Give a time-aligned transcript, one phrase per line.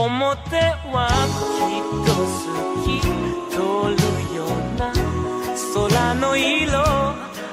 [0.00, 0.56] 表
[0.92, 1.08] は
[1.68, 2.44] きっと好
[2.84, 3.00] き
[3.50, 3.56] 通
[3.94, 4.48] るよう
[4.78, 4.92] な
[5.74, 6.80] 空の色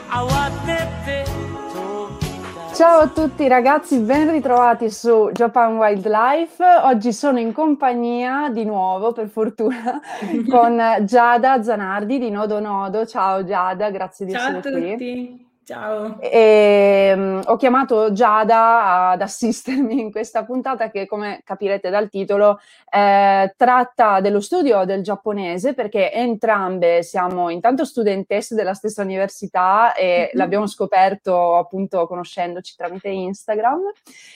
[0.09, 0.67] 慌て
[1.05, 1.25] て
[1.73, 6.63] 飛び出す Ciao a tutti ragazzi, ben ritrovati su Japan Wildlife.
[6.83, 10.01] Oggi sono in compagnia di nuovo, per fortuna,
[10.49, 13.05] con Giada Zanardi di Nodo Nodo.
[13.05, 14.91] Ciao Giada, grazie di Ciao a essere qui.
[14.91, 16.18] tutti, ciao.
[16.20, 22.58] E, mm, ho chiamato Giada ad assistermi in questa puntata che, come capirete dal titolo,
[22.90, 30.30] eh, tratta dello studio del giapponese perché entrambe siamo intanto studentesse della stessa università e
[30.32, 30.38] Mhm.
[30.38, 33.80] l'abbiamo scoperto appunto conoscendoci tramite Instagram.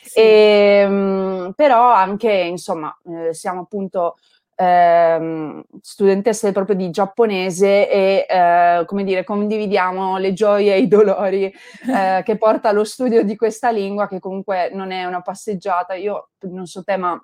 [0.02, 0.18] Sì.
[0.18, 4.16] E, mm, però anche, insomma, eh, siamo appunto
[4.62, 11.44] ehm, studentesse proprio di giapponese e, eh, come dire, condividiamo le gioie e i dolori
[11.88, 15.94] eh, che porta allo studio di questa lingua, che comunque non è una passeggiata.
[15.94, 17.20] Io non so te, ma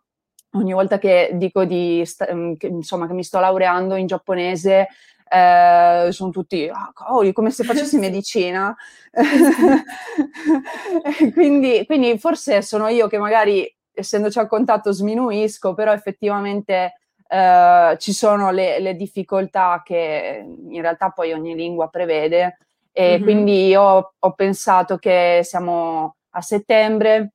[0.52, 4.88] ogni volta che dico di, ehm, che, insomma, che mi sto laureando in giapponese,
[5.30, 8.74] eh, sono tutti, ah, cavoli, come se facessi medicina.
[11.34, 16.94] quindi, quindi forse sono io che magari, essendoci al contatto, sminuisco, però effettivamente
[17.28, 22.58] eh, ci sono le, le difficoltà che in realtà poi ogni lingua prevede.
[22.92, 23.22] E Mhm.
[23.22, 27.32] quindi io ho pensato che siamo a settembre,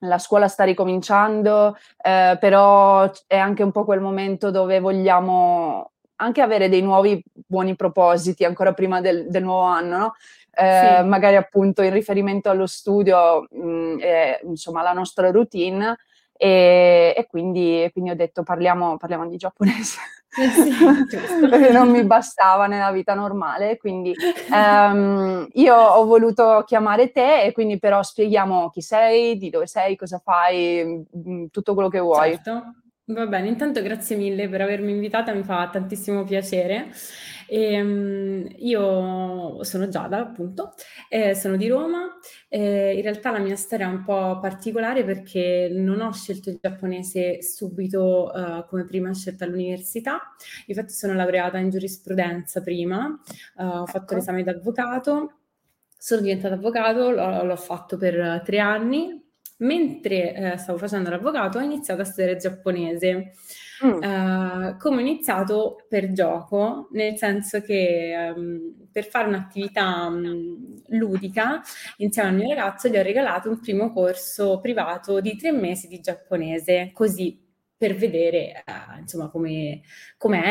[0.00, 6.40] la scuola sta ricominciando, eh, però è anche un po' quel momento dove vogliamo anche
[6.40, 10.14] avere dei nuovi buoni propositi ancora prima del, del nuovo anno, no?
[10.50, 11.08] Eh, Sì.
[11.08, 15.96] magari appunto in riferimento allo studio, mh, e, insomma, la nostra routine.
[16.36, 19.98] E, e quindi, quindi ho detto parliamo, parliamo di giapponese
[20.38, 20.70] Eh sì,
[21.48, 24.14] perché non mi bastava nella vita normale quindi
[24.52, 29.96] ehm, io ho voluto chiamare te e quindi però spieghiamo chi sei, di dove sei,
[29.96, 32.32] cosa fai, mh, tutto quello che vuoi.
[32.34, 32.74] Certo,
[33.06, 33.48] va bene.
[33.48, 36.90] Intanto grazie mille per avermi invitata, mi fa tantissimo piacere.
[37.48, 40.74] Ehm, io sono Giada, appunto,
[41.08, 42.18] eh, sono di Roma.
[42.48, 46.58] Eh, in realtà la mia storia è un po' particolare perché non ho scelto il
[46.60, 50.34] giapponese subito, eh, come prima scelta all'università.
[50.66, 53.16] Infatti sono laureata in giurisprudenza prima,
[53.58, 54.14] eh, ho fatto Ecco.
[54.14, 55.38] l'esame d'avvocato,
[55.98, 59.24] sono diventata avvocato, l'ho, l'ho fatto per tre anni.
[59.58, 63.32] Mentre eh, stavo facendo l'avvocato, ho iniziato a studiare giapponese.
[63.84, 70.82] Mm, Eh, come ho iniziato per gioco, nel senso che ehm, per fare un'attività mh,
[70.98, 71.60] ludica
[71.98, 76.00] insieme al mio ragazzo gli ho regalato un primo corso privato di tre mesi di
[76.00, 77.42] giapponese, così
[77.76, 79.82] per vedere eh, insomma come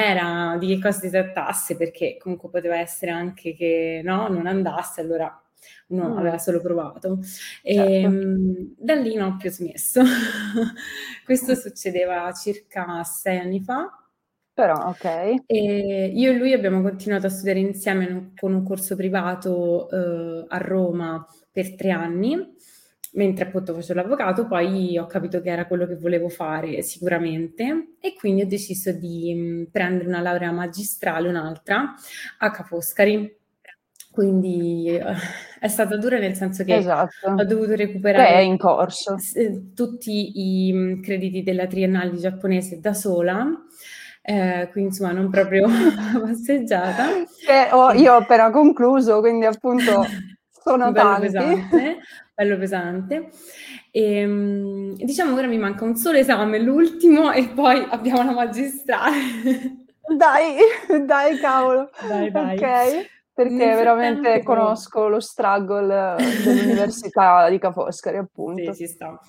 [0.06, 5.02] era, di che cosa si trattasse, perché comunque poteva essere anche che no, non andasse,
[5.02, 5.40] allora
[5.88, 6.18] uno Mm.
[6.18, 7.20] aveva solo provato.
[7.64, 8.08] E, certo.
[8.08, 10.02] mh, da lì non ho più smesso.
[11.26, 13.90] Questo succedeva circa sei anni fa.
[14.54, 15.06] Però, ok.
[15.48, 19.90] E io e lui abbiamo continuato a studiare insieme in un- con un corso privato
[19.90, 22.36] eh, a Roma per tre anni,
[23.14, 28.14] mentre appunto facevo l'avvocato, poi ho capito che era quello che volevo fare sicuramente e
[28.16, 31.94] quindi ho deciso di mh, prendere una laurea magistrale, un'altra,
[32.40, 33.38] a Ca' Foscari.
[34.12, 35.04] Quindi eh,
[35.66, 37.32] è stata dura nel senso che Esatto.
[37.36, 39.18] ho dovuto Beh, recuperare in corso.
[39.18, 43.46] s- tutti i mh, crediti della triennale di giapponese da sola,
[44.22, 45.68] eh, quindi insomma non proprio
[46.22, 47.06] passeggiata.
[47.44, 50.08] Che ho- io ho appena concluso, quindi appunto
[50.52, 51.18] sono Bello tanti.
[51.18, 52.00] pesante,
[52.34, 53.30] bello pesante.
[53.92, 59.84] E, mh, diciamo ora mi manca un solo esame, l'ultimo, e poi abbiamo la magistrale.
[60.20, 60.58] Dai,
[61.08, 61.90] dai, cavolo.
[62.10, 62.60] Dai, dai.
[62.60, 63.10] Ok.
[63.36, 68.72] Perché veramente conosco lo struggle dell'università di Ca' Foscari, appunto.
[68.72, 69.20] Sì, si sta.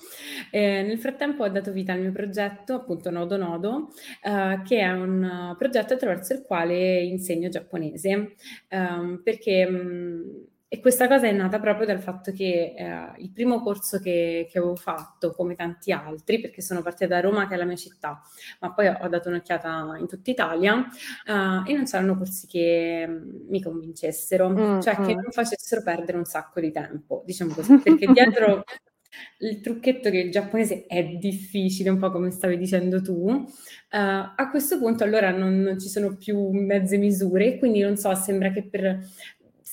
[0.49, 3.89] Eh, nel frattempo ho dato vita al mio progetto, appunto Nodo Nodo,
[4.23, 8.35] eh, che è un progetto attraverso il quale insegno giapponese,
[8.69, 13.61] eh, perché mh, e questa cosa è nata proprio dal fatto che eh, il primo
[13.61, 17.57] corso che, che, avevo fatto, come tanti altri, perché sono partita da Roma, che è
[17.57, 18.21] la mia città,
[18.59, 23.47] ma poi ho dato un'occhiata in tutta Italia, uh, e non c'erano corsi che mm,
[23.47, 25.05] mi convincessero, mm, cioè mm.
[25.05, 28.65] che non facessero perdere un sacco di tempo, diciamo così, perché dietro
[29.39, 33.45] il trucchetto che il giapponese è difficile, un po' come stavi dicendo tu, uh,
[33.89, 38.51] a questo punto allora non, non, ci sono più mezze misure, quindi non so, sembra
[38.51, 38.99] che per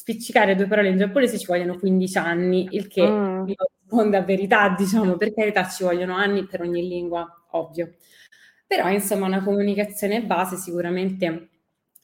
[0.05, 3.45] spiccicare due parole in giapponese ci vogliono 15 anni, il che mm.
[3.47, 7.95] risponde a verità, diciamo, per carità ci vogliono anni per ogni lingua, ovvio.
[8.67, 11.49] Però insomma una comunicazione base sicuramente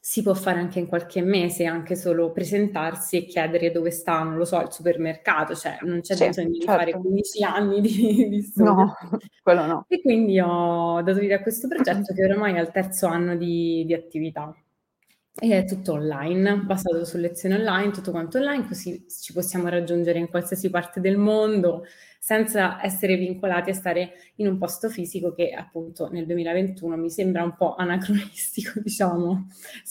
[0.03, 4.37] si può fare anche in qualche mese, anche solo presentarsi e chiedere dove sta, non
[4.37, 7.55] lo so, il supermercato, cioè non c'è sì, bisogno di fare 15 certo.
[7.55, 8.73] anni di, di studio.
[8.73, 8.97] No,
[9.43, 9.85] quello no.
[9.89, 13.85] E quindi ho dato vita a questo progetto che oramai è al terzo anno di,
[13.85, 14.55] di attività.
[15.43, 20.19] E è tutto online, basato su lezioni online, tutto quanto online, così ci possiamo raggiungere
[20.19, 21.85] in qualsiasi parte del mondo
[22.23, 27.43] senza essere vincolati a stare in un posto fisico che appunto nel 2021 mi sembra
[27.43, 29.47] un po' anacronistico, diciamo.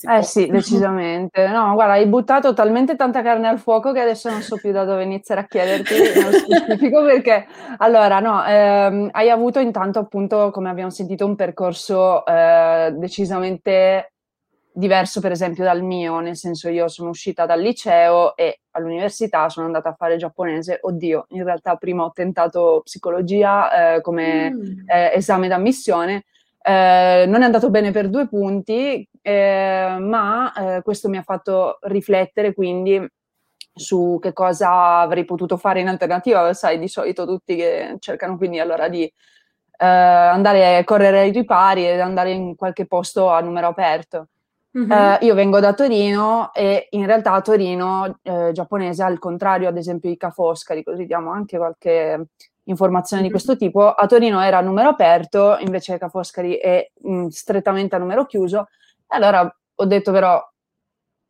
[0.08, 1.48] Eh sì, decisamente.
[1.48, 4.84] No, guarda, hai buttato talmente tanta carne al fuoco che adesso non so più da
[4.84, 7.48] dove iniziare a chiederti nello specifico perché,
[7.78, 14.12] allora, no, ehm, hai avuto intanto appunto, come abbiamo sentito, un percorso eh, decisamente
[14.80, 19.66] diverso per esempio dal mio, nel senso io sono uscita dal liceo e all'università sono
[19.66, 24.90] andata a fare giapponese, oddio, in realtà prima ho tentato psicologia eh, come mm.
[24.90, 26.24] eh, esame d'ammissione,
[26.62, 31.80] eh, non è andato bene per due punti, eh, ma eh, questo mi ha fatto
[31.82, 33.06] riflettere quindi
[33.74, 38.60] su che cosa avrei potuto fare in alternativa, sai, di solito tutti che cercano quindi
[38.60, 43.68] allora di eh, andare a correre ai ripari ed andare in qualche posto a numero
[43.68, 44.28] aperto.
[44.80, 44.92] Mm-hmm.
[44.92, 50.10] Eh, io vengo da Torino e in realtà Torino eh, giapponese, al contrario ad esempio
[50.10, 52.28] di Ca' Foscari, così diamo anche qualche
[52.64, 53.32] informazione mm-hmm.
[53.32, 57.28] di questo tipo, a Torino era a numero aperto, invece Ca' Foscari è mh, mm,
[57.28, 58.68] strettamente a numero chiuso.
[59.08, 60.42] E allora ho detto però,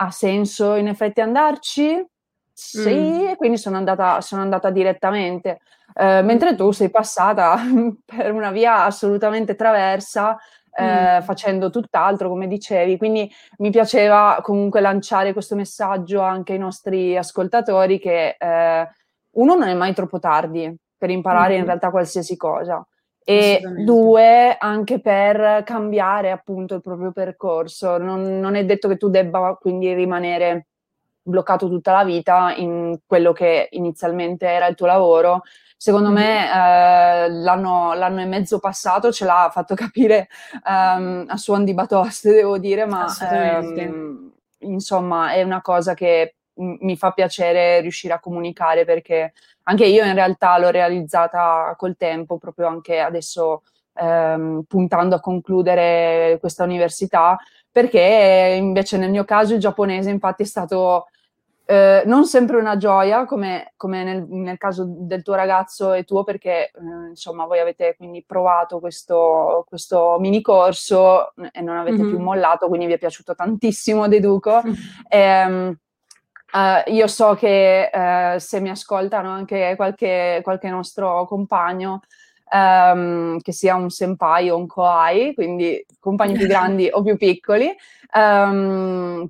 [0.01, 2.05] ha senso in effetti andarci?
[2.51, 3.33] Sì, mm.
[3.35, 5.61] quindi sono andata, sono andata direttamente,
[5.95, 7.57] eh, mentre tu sei passata
[8.05, 10.37] per una via assolutamente traversa,
[10.71, 11.21] eh, mm.
[11.21, 12.97] facendo tutt'altro, come dicevi.
[12.97, 18.87] Quindi mi piaceva comunque lanciare questo messaggio anche ai nostri ascoltatori che eh,
[19.31, 21.59] uno non è mai troppo tardi per imparare mm.
[21.59, 22.85] in realtà qualsiasi cosa
[23.29, 27.99] e due anche per cambiare appunto il proprio percorso.
[27.99, 30.65] Non, non è detto che tu debba quindi rimanere
[31.21, 35.43] bloccato tutta la vita in quello che inizialmente era il tuo lavoro,
[35.81, 40.27] Secondo me eh, l'anno, l'anno, e mezzo passato ce l'ha fatto capire
[40.65, 46.97] um, a suon di batoste, devo dire, ma um, insomma è una cosa che mi
[46.97, 49.31] fa piacere riuscire a comunicare perché
[49.63, 53.61] anche io in realtà l'ho realizzata col tempo, proprio anche adesso
[53.93, 57.37] ehm, puntando a concludere questa università,
[57.71, 61.07] perché invece nel mio caso il giapponese infatti è stato
[61.69, 66.23] eh, non sempre una gioia, come, come nel, nel, caso del tuo ragazzo e tuo,
[66.23, 72.09] perché eh, insomma voi avete quindi provato questo, questo mini corso e non avete mm-hmm.
[72.09, 74.63] più mollato, quindi vi è piaciuto tantissimo, deduco.
[74.65, 74.75] Mm-hmm.
[75.07, 75.77] E,
[76.51, 81.99] Uh, io so che uh, se mi ascoltano anche qualche, qualche nostro compagno,
[82.51, 87.71] um, che sia un senpai o un koai, quindi compagni più grandi o più piccoli,
[88.15, 89.29] um,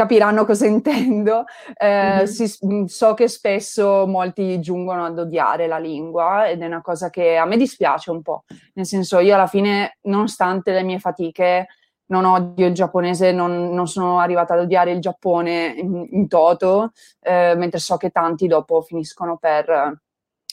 [0.00, 1.44] capiranno cosa intendo.
[1.76, 2.24] Eh, mm-hmm.
[2.24, 7.10] si, mm, so che spesso molti giungono ad odiare la lingua ed è una cosa
[7.10, 11.66] che a me dispiace un po', nel senso io alla fine, nonostante le mie fatiche,
[12.06, 16.90] non odio il giapponese, non, non sono arrivata ad odiare il Giappone in, in toto,
[17.20, 20.00] eh, mentre so che tanti dopo finiscono per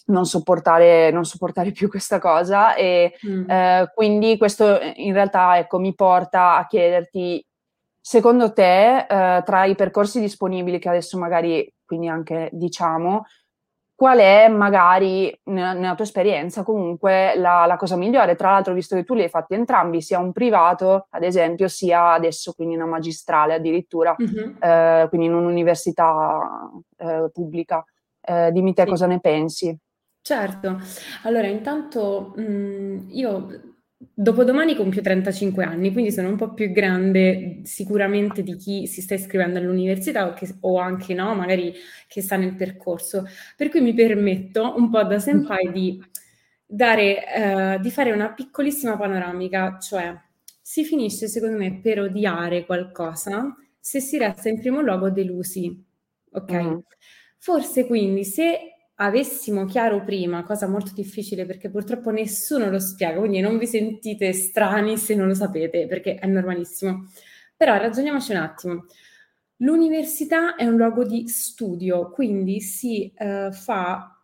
[0.08, 3.50] non sopportare, non sopportare più questa cosa e mm.
[3.50, 7.44] eh, quindi questo in realtà ecco, mi porta a chiederti
[8.10, 13.26] Secondo te, eh, tra i percorsi disponibili che adesso magari quindi anche diciamo,
[13.94, 18.38] qual è magari nella, nella tua esperienza comunque la, la, cosa migliore?
[18.38, 22.14] Tra l'altro, visto che tu li hai fatti entrambi, sia un privato, ad esempio, sia
[22.14, 24.56] adesso quindi una magistrale addirittura, mm-hmm.
[24.58, 27.84] eh, quindi in un'università eh, pubblica.
[28.22, 28.88] Eh, dimmi te sì.
[28.88, 29.78] cosa ne pensi.
[30.22, 30.80] Certo,
[31.24, 33.77] allora intanto mh, io
[34.20, 39.14] dopodomani compio 35 anni, quindi sono un po' più grande sicuramente di chi si sta
[39.14, 41.72] iscrivendo all'università o, che, o anche no, magari
[42.08, 43.26] che sta nel percorso.
[43.56, 46.04] Per cui mi permetto un po' da senpai di
[46.66, 50.20] dare, uh, di fare una piccolissima panoramica, cioè
[50.60, 55.80] si finisce secondo me per odiare qualcosa se si resta in primo luogo delusi,
[56.32, 56.52] ok?
[56.54, 56.78] Mm.
[57.38, 63.40] Forse quindi se avessimo chiaro prima, cosa molto difficile perché purtroppo nessuno lo spiega, quindi
[63.40, 67.08] non vi sentite strani se non lo sapete, perché è normalissimo.
[67.56, 68.86] Però ragioniamoci un attimo.
[69.58, 74.18] L'università è un luogo di studio, quindi si uh, fa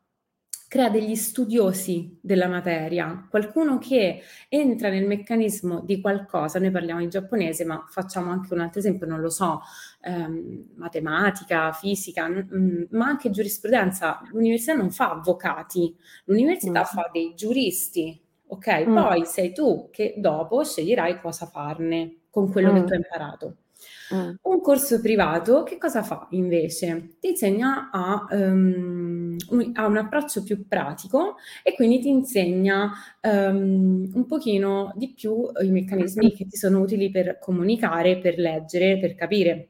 [0.73, 7.09] crea degli studiosi della materia, qualcuno che entra nel meccanismo di qualcosa, noi parliamo in
[7.09, 9.61] giapponese, ma facciamo anche un altro esempio, non lo so,
[10.03, 14.21] ehm, matematica, fisica, mh, mm, ma anche giurisprudenza.
[14.31, 15.95] L'università non fa avvocati,
[16.25, 16.83] l'università mm.
[16.83, 18.87] fa dei giuristi, ok?
[18.87, 18.95] Mm.
[18.95, 22.75] Poi sei tu che dopo sceglierai cosa farne con quello mm.
[22.75, 23.57] che tu hai imparato.
[24.13, 24.35] Mm.
[24.41, 27.15] Un corso privato che cosa fa invece?
[27.19, 32.91] Ti insegna a, um, un, a, un, approccio più pratico e quindi ti insegna
[33.21, 38.99] um, un pochino di più i meccanismi che ti sono utili per comunicare, per leggere,
[38.99, 39.69] per capire.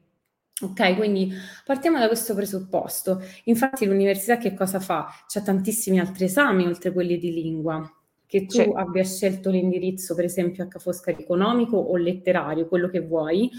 [0.63, 1.31] Ok, quindi
[1.65, 3.21] partiamo da questo presupposto.
[3.45, 5.07] Infatti l'università che cosa fa?
[5.27, 7.87] C'è tantissimi altri esami oltre quelli di lingua
[8.33, 8.71] che tu sì.
[8.73, 13.51] abbia scelto l'indirizzo, per esempio, H Foscari economico o letterario, quello che vuoi,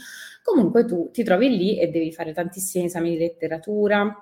[0.43, 4.13] comunque tu ti trovi lì e devi fare tantissimi esami di letteratura,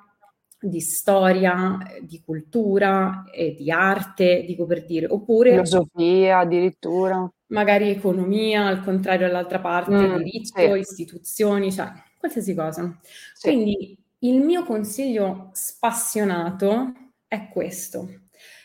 [0.60, 5.52] di storia, di cultura, e di arte, dico per dire, oppure...
[5.52, 7.26] Filosofia addirittura.
[7.46, 10.78] Magari economia, al contrario all'altra parte, mm, diritto, sì.
[10.78, 11.90] istituzioni, cioè
[12.22, 13.00] qualsiasi cosa.
[13.34, 13.48] Sì.
[13.48, 16.92] Quindi il mio consiglio spassionato
[17.26, 18.22] è questo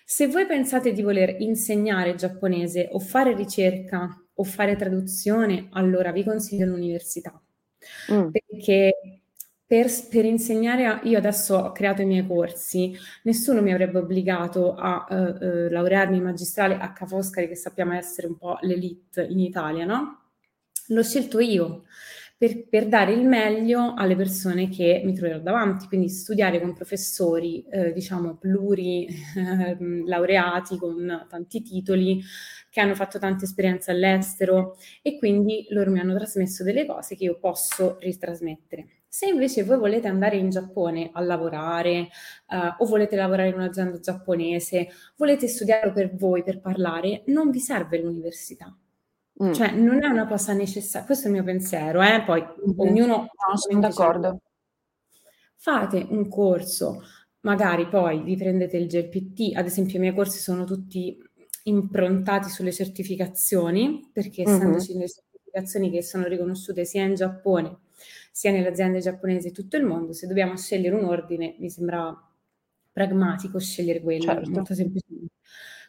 [0.09, 6.23] se voi pensate di voler insegnare giapponese o fare ricerca o fare traduzione, allora vi
[6.23, 7.37] consiglio l'università.
[8.13, 8.29] Mm.
[8.29, 9.21] Perché
[9.65, 14.75] per, per, insegnare, a, io adesso ho creato i miei corsi, nessuno mi avrebbe obbligato
[14.75, 19.25] a uh, uh, laurearmi in magistrale a Ca' Foscari, che sappiamo essere un po' l'elite
[19.25, 20.21] in Italia, no?
[20.87, 21.83] L'ho scelto io
[22.37, 27.65] per, per, dare il meglio alle persone che mi troverò davanti, quindi studiare con professori,
[27.69, 32.21] eh, diciamo, pluri eh, laureati con tanti titoli,
[32.69, 37.23] che hanno fatto tanta esperienza all'estero e quindi loro mi hanno trasmesso delle cose che
[37.23, 38.85] io posso ritrasmettere.
[39.07, 42.09] Se invece voi volete andare in Giappone a lavorare
[42.49, 47.59] uh, o volete lavorare in un'azienda giapponese, volete studiare per voi, per parlare, non vi
[47.59, 48.77] serve l'università
[49.43, 49.53] Mm.
[49.53, 52.23] Cioè, non è una cosa necessaria, questo è il mio pensiero, eh?
[52.25, 52.79] poi mm-hmm.
[52.79, 53.15] ognuno...
[53.17, 54.41] No, sono d'accordo.
[55.55, 57.03] Fate un corso,
[57.41, 61.17] magari poi vi prendete il GLPT, ad esempio i miei corsi sono tutti
[61.63, 64.55] improntati sulle certificazioni, perché mm-hmm.
[64.55, 67.79] essendoci le certificazioni che sono riconosciute sia in Giappone
[68.31, 72.15] sia nelle aziende giapponesi di tutto il mondo, se dobbiamo scegliere un ordine mi sembra
[72.91, 74.49] pragmatico scegliere quello, certo.
[74.51, 75.33] molto semplicemente.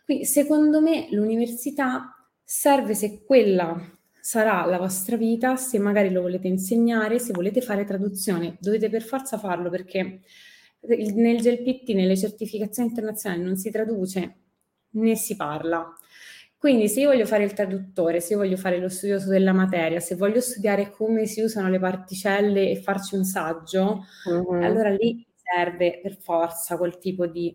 [0.04, 2.17] Quindi secondo me l'università
[2.50, 3.78] serve se quella
[4.22, 9.02] sarà la vostra vita, se magari lo volete insegnare, se volete fare traduzione, dovete per
[9.02, 10.20] forza farlo perché
[10.80, 14.36] nel GLPT, nelle certificazioni internazionali non si traduce
[14.92, 15.92] né si parla.
[16.56, 20.00] Quindi se io voglio fare il traduttore, se io voglio fare lo studioso della materia,
[20.00, 24.62] se voglio studiare come si usano le particelle e farci un saggio, mm-hmm.
[24.62, 27.54] allora lì serve per forza quel tipo di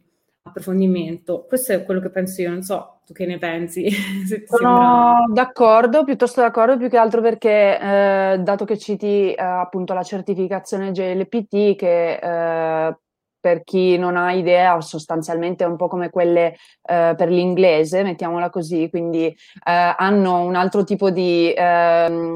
[0.54, 1.46] approfondimento.
[1.48, 3.90] Questo è quello che penso io, non so tu che ne pensi.
[4.46, 5.24] Sono sembra...
[5.30, 10.92] d'accordo, piuttosto d'accordo, più che altro perché eh, dato che citi eh, appunto la certificazione
[10.92, 12.98] GLPT che eh,
[13.40, 18.50] per chi non ha idea sostanzialmente è un po' come quelle eh, per l'inglese, mettiamola
[18.50, 22.34] così, quindi eh, hanno un altro tipo di ehm,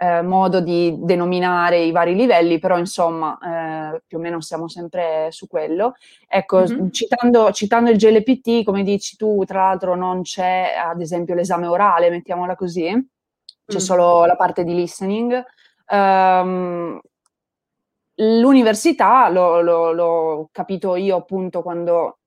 [0.00, 3.36] eh, modo di denominare i vari livelli, però insomma
[3.92, 5.94] eh, più o meno siamo sempre su quello.
[6.28, 6.88] Ecco, mm-hmm.
[6.90, 12.10] citando, citando, il GLPT, come dici tu, tra l'altro non c'è ad esempio l'esame orale,
[12.10, 12.84] mettiamola così,
[13.66, 13.80] c'è mm.
[13.80, 15.44] solo la parte di listening.
[15.90, 17.00] Um,
[18.14, 22.17] l'università, l'ho capito io appunto quando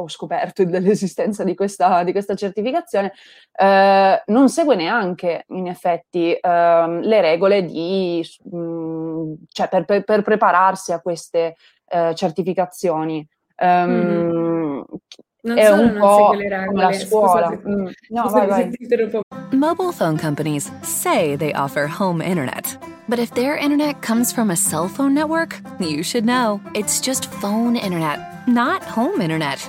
[0.00, 3.12] ho scoperto dell'esistenza di questa, di questa certificazione,
[3.52, 10.04] eh, non segue neanche in effetti eh, le regole di, mh, mm, cioè per, per,
[10.04, 11.56] per, prepararsi a queste
[11.88, 13.26] eh, certificazioni.
[13.56, 14.82] Um, mm-hmm.
[15.42, 17.50] Non è un po' come la scuola.
[17.50, 17.86] Mm.
[18.10, 18.70] No, vai, vai.
[19.52, 22.78] Mobile phone companies say they offer home internet.
[23.08, 26.60] But if their internet comes from a cell phone network, you should know.
[26.74, 29.68] It's just phone internet, not home internet.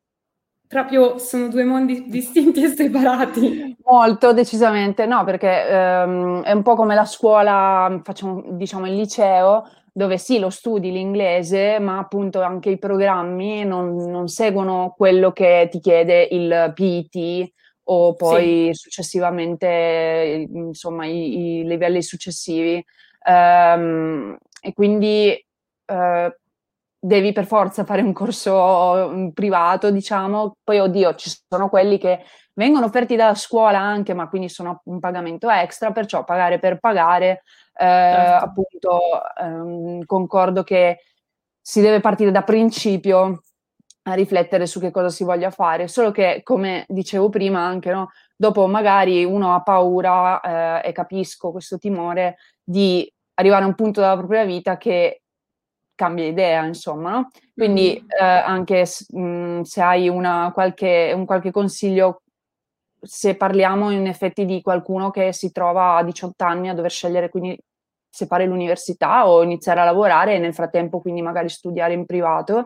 [0.71, 3.75] proprio sono due mondi distinti e separati.
[3.83, 5.05] Molto, decisamente.
[5.05, 10.39] No, perché ehm, è un po' come la scuola, facciamo, diciamo il liceo, dove sì,
[10.39, 16.25] lo studi l'inglese, ma appunto anche i programmi non, non seguono quello che ti chiede
[16.31, 17.51] il PIT
[17.83, 22.81] o poi successivamente, insomma, i, i livelli successivi.
[23.27, 25.31] Ehm, e quindi
[25.85, 26.35] eh,
[27.03, 30.57] devi per forza fare un corso mm, privato, diciamo.
[30.63, 34.99] Poi, oddio, ci sono quelli che vengono offerti dalla scuola anche, ma quindi sono un
[34.99, 37.41] pagamento extra, perciò pagare per pagare,
[37.73, 38.45] eh, Certo.
[38.45, 38.99] appunto,
[39.39, 40.99] ehm, concordo che
[41.59, 43.41] si deve partire da principio
[44.03, 48.09] a riflettere su che cosa si voglia fare, solo che, come dicevo prima, anche no,
[48.35, 54.01] dopo magari uno ha paura, eh, e capisco questo timore di arrivare a un punto
[54.01, 55.21] della propria vita che
[56.01, 57.29] cambia idea, insomma, no?
[57.53, 58.07] Quindi Mhm.
[58.19, 62.21] eh, anche mh, se hai una qualche, un qualche consiglio,
[63.01, 67.29] se parliamo in effetti di qualcuno che si trova a 18 anni a dover scegliere
[67.29, 67.57] quindi
[68.09, 72.65] se fare l'università o iniziare a lavorare e nel frattempo quindi magari studiare in privato,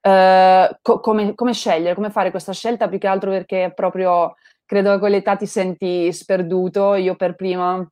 [0.00, 2.88] eh, co- come, come scegliere, come fare questa scelta?
[2.88, 4.34] Più che altro perché proprio
[4.66, 7.86] credo che a quell'età ti senti sperduto, io per prima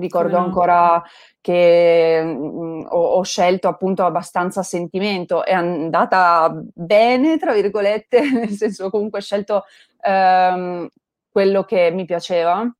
[0.00, 0.44] ricordo no?
[0.44, 1.02] ancora
[1.40, 8.90] che mm, ho, ho scelto appunto abbastanza sentimento, è andata bene, tra virgolette, nel senso
[8.90, 9.64] comunque ho scelto
[10.02, 10.88] ehm,
[11.30, 12.70] quello che mi piaceva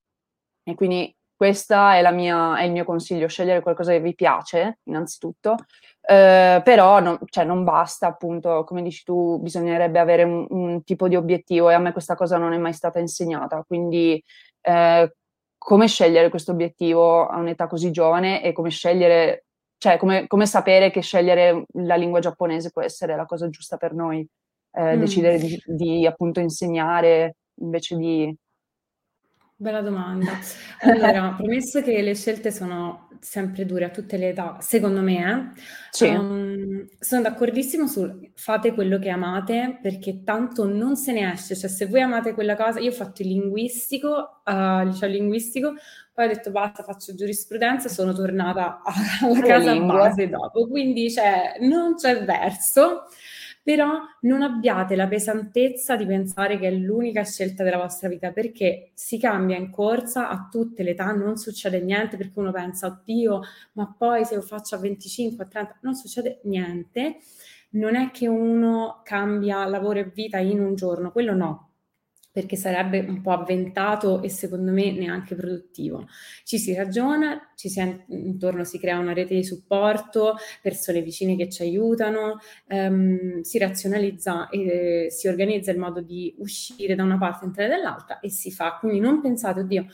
[0.65, 5.57] e quindi questa è, è il mio consiglio, scegliere qualcosa che vi piace, innanzitutto,
[6.01, 11.09] eh, però non, cioè, non basta, appunto, come dici tu, bisognerebbe avere un, un tipo
[11.09, 14.23] di obiettivo e a me questa cosa non è mai stata insegnata, quindi
[14.61, 15.13] eh,
[15.65, 19.45] come scegliere questo obiettivo a un'età così giovane e come scegliere,
[19.79, 23.95] cioè come, come sapere che scegliere la lingua giapponese può essere la cosa giusta per
[23.95, 24.27] noi,
[24.73, 25.01] eh, Mm.
[25.01, 28.37] decidere di, di appunto insegnare invece di...
[29.63, 30.33] Bella domanda.
[30.85, 35.61] Allora, premesso che le scelte sono sempre dure a tutte le età, secondo me, eh,
[35.91, 36.07] Sì.
[36.09, 41.55] ehm, sono d'accordissimo sul fate quello che amate perché tanto non se ne esce.
[41.55, 45.75] Cioè, se voi amate quella cosa, io ho fatto il linguistico, al liceo linguistico,
[46.13, 48.83] poi ho detto basta, faccio giurisprudenza, sono tornata
[49.23, 49.97] alla casa lingue.
[49.99, 50.67] base dopo.
[50.67, 53.05] Quindi, cioè, non c'è verso.
[53.63, 58.91] Però non abbiate la pesantezza di pensare che è l'unica scelta della vostra vita, perché
[58.95, 63.41] si cambia in corsa a tutte le età, non succede niente perché uno pensa, oddio,
[63.73, 67.19] ma poi se lo faccio a 25, a 30, non succede niente.
[67.71, 71.72] Non è che uno cambia lavoro e vita in un giorno, quello no,
[72.33, 76.07] perché sarebbe un po' avventato e secondo me neanche produttivo.
[76.45, 81.49] Ci si ragiona, ci si intorno si crea una rete di supporto, persone vicine che
[81.51, 87.45] ci aiutano, ehm, si razionalizza e si organizza il modo di uscire da una parte
[87.45, 88.79] e entrare dall'altra e si fa.
[88.81, 89.87] Quindi non pensate, oddio,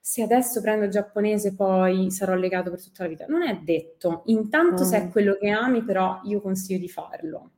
[0.00, 3.26] se adesso prendo il giapponese poi sarò legato per tutta la vita.
[3.26, 4.22] Non è detto.
[4.26, 5.10] Intanto se è Mm.
[5.10, 7.50] quello che ami, però io consiglio di farlo.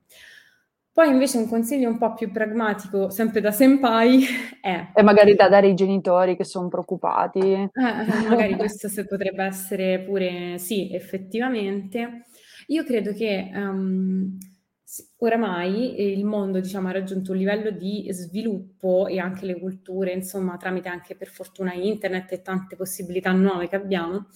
[0.98, 4.24] Poi invece un consiglio un po' più pragmatico, sempre da senpai,
[4.60, 7.38] è E magari da dare ai genitori che sono preoccupati.
[7.40, 12.26] eh, eh, magari questo potrebbe essere pure sì, effettivamente.
[12.68, 13.50] Io credo che
[14.82, 20.12] s- oramai il mondo, diciamo, ha raggiunto un livello di sviluppo e anche le culture,
[20.12, 24.26] insomma, tramite anche per fortuna internet e tante possibilità nuove che abbiamo,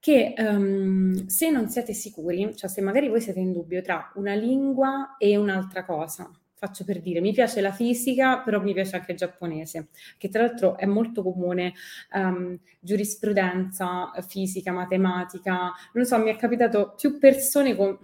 [0.00, 4.34] che ehm, se non siete sicuri, cioè se magari voi siete in dubbio tra una
[4.34, 9.12] lingua e un'altra cosa, faccio per dire, mi piace la fisica, però mi piace anche
[9.12, 11.74] il giapponese, che tra l'altro è molto comune,
[12.12, 17.96] ehm, giurisprudenza, fisica, matematica, non so, mi è capitato più persone con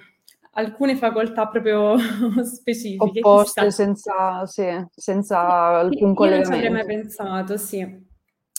[0.53, 1.97] alcune facoltà proprio
[2.45, 5.39] specifiche, Opposte, senza, sì, senza
[5.79, 6.87] alcun io non ci avrei mai collegamento.
[6.87, 8.04] pensato, sì.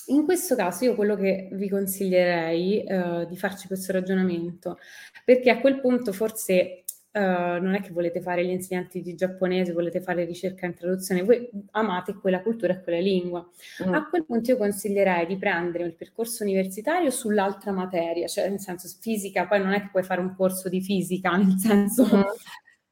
[0.07, 4.77] In questo caso io quello che vi consiglierei eh, di farci questo ragionamento,
[5.23, 7.19] perché a quel punto forse eh,
[7.59, 11.49] non è che volete fare gli insegnanti di giapponese, volete fare ricerca in traduzione, voi
[11.71, 13.47] amate quella cultura e quella lingua.
[13.83, 13.93] Mm.
[13.95, 18.87] A quel punto io consiglierei di prendere il percorso universitario sull'altra materia, cioè nel senso
[18.99, 22.23] fisica, poi non è che puoi fare un corso di fisica, nel senso Mhm.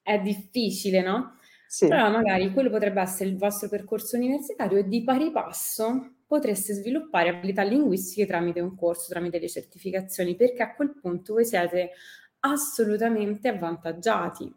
[0.02, 1.38] è difficile, no?
[1.68, 1.88] Sì.
[1.88, 7.30] Però magari quello potrebbe essere il vostro percorso universitario e di pari passo potreste sviluppare
[7.30, 11.92] abilità linguistiche tramite un corso, tramite le certificazioni, perché a quel punto voi siete
[12.40, 14.52] assolutamente avvantaggiati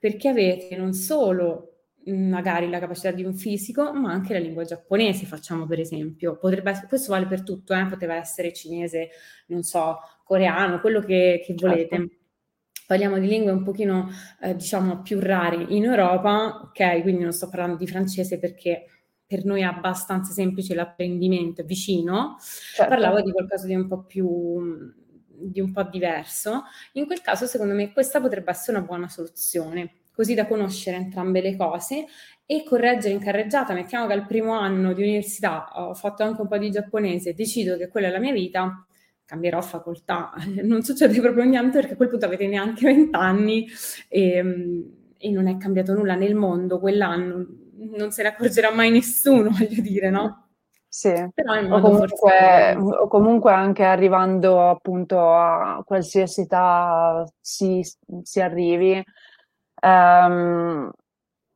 [0.00, 1.68] perché avete non solo
[2.06, 6.36] magari la capacità di un fisico, ma anche la lingua giapponese, facciamo per esempio.
[6.36, 7.86] Potrebbe essere, questo vale per tutto, eh?
[7.86, 9.10] poteva essere cinese,
[9.46, 11.96] non so, coreano, quello che, che volete.
[11.96, 12.16] Certo.
[12.88, 17.02] Parliamo di lingue un pochino, eh, diciamo, più rare in Europa, ok?
[17.02, 19.01] Quindi non sto parlando di francese perché
[19.32, 22.36] per noi è abbastanza semplice l'apprendimento, vicino.
[22.38, 22.90] Certo.
[22.90, 24.92] Parlavo di qualcosa di un po' più
[25.26, 26.64] di un po' diverso.
[26.92, 31.40] In quel caso, secondo me, questa potrebbe essere una buona soluzione così da conoscere entrambe
[31.40, 32.04] le cose
[32.44, 33.72] e correggere in carreggiata.
[33.72, 37.34] Mettiamo che al primo anno di università ho fatto anche un po' di giapponese e
[37.34, 38.86] decido che quella è la mia vita,
[39.24, 40.32] cambierò facoltà.
[40.62, 43.66] Non succede proprio niente perché a quel punto avete neanche vent'anni
[44.08, 44.84] e,
[45.16, 49.80] e non è cambiato nulla nel mondo quell'anno, non se ne accorgerà mai nessuno, voglio
[49.80, 50.48] dire, no?
[50.88, 57.80] Sì, o comunque, o comunque, anche arrivando appunto a qualsiasi età si,
[58.22, 59.02] si arrivi,
[59.82, 60.90] Um,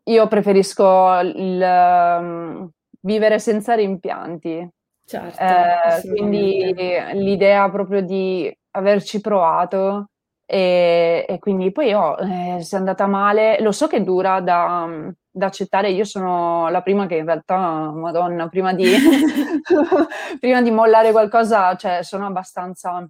[0.08, 4.68] io preferisco il um, vivere senza rimpianti.
[5.04, 6.74] Certo, eh, quindi
[7.14, 10.10] l'idea proprio di averci provato
[10.48, 14.88] e, e quindi poi io, eh, se è andata male, lo so che dura da,
[15.28, 18.84] da, accettare, io sono la prima che in realtà, madonna, prima di,
[20.38, 23.04] prima di mollare qualcosa, cioè sono abbastanza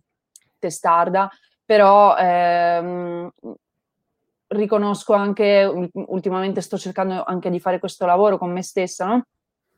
[0.59, 1.31] testarda,
[1.62, 3.31] però ehm,
[4.49, 9.27] riconosco anche, ultimamente sto cercando anche di fare questo lavoro con me stessa, no?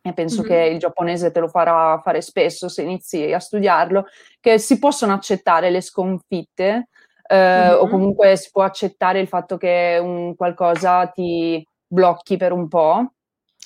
[0.01, 0.51] E penso mm-hmm.
[0.51, 4.07] che il giapponese te lo farà fare spesso se inizi a studiarlo,
[4.39, 6.89] che si possono accettare le sconfitte
[7.29, 7.81] eh, mm-hmm.
[7.81, 13.13] o comunque si può accettare il fatto che un qualcosa ti blocchi per un po'.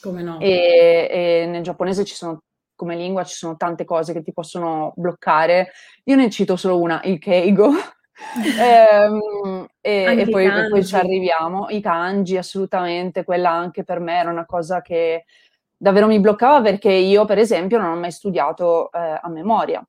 [0.01, 0.41] Come no?
[0.41, 2.43] E, e nel giapponese ci sono
[2.75, 5.71] come lingua ci sono tante cose che ti possono bloccare.
[6.05, 7.71] Io ne cito solo una, il keigo,
[8.61, 11.69] ehm, e, e, poi, e, poi, ci arriviamo.
[11.69, 15.27] I kanji, assolutamente, quella anche per me era una cosa che
[15.77, 19.85] davvero mi bloccava perché io, per esempio, non ho mai studiato eh, a memoria.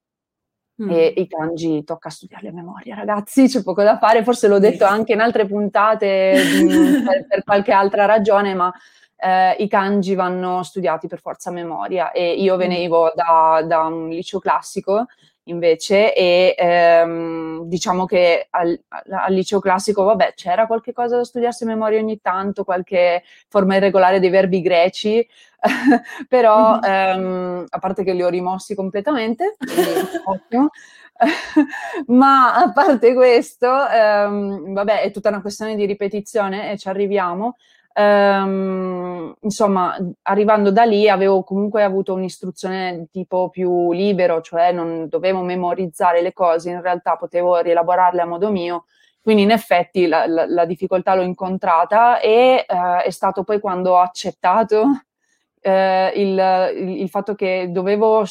[0.81, 0.89] Mm.
[0.89, 4.23] E i kanji tocca studiarli a memoria, ragazzi, c'è poco da fare.
[4.23, 8.73] Forse l'ho detto anche in altre puntate mh, per, per, qualche altra ragione, ma
[9.17, 12.11] eh, i kanji vanno studiati per forza a memoria.
[12.11, 12.57] E io mm.
[12.57, 15.05] venivo da, da un liceo classico
[15.45, 21.63] invece e ehm, diciamo che al, al, liceo classico, vabbè, c'era qualche cosa da studiarsi
[21.63, 25.27] a memoria ogni tanto, qualche forma irregolare dei verbi greci,
[26.27, 26.83] però mm-hmm.
[26.83, 29.55] ehm, a parte che li ho rimossi completamente,
[30.25, 30.69] ottimo.
[32.07, 37.55] ma a parte questo, ehm, vabbè, è tutta una questione di ripetizione e ci arriviamo.
[37.95, 45.41] Ehm, insomma, arrivando da lì avevo comunque avuto un'istruzione tipo più libero, cioè non dovevo
[45.41, 48.85] memorizzare le cose, in realtà potevo rielaborarle a modo mio.
[49.21, 53.91] Quindi in effetti la, la, la difficoltà l'ho incontrata e eh, è stato poi quando
[53.93, 54.85] ho accettato
[55.61, 58.25] eh, il, il, il, fatto che dovevo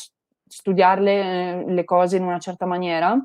[0.46, 3.18] studiarle le cose in una certa maniera,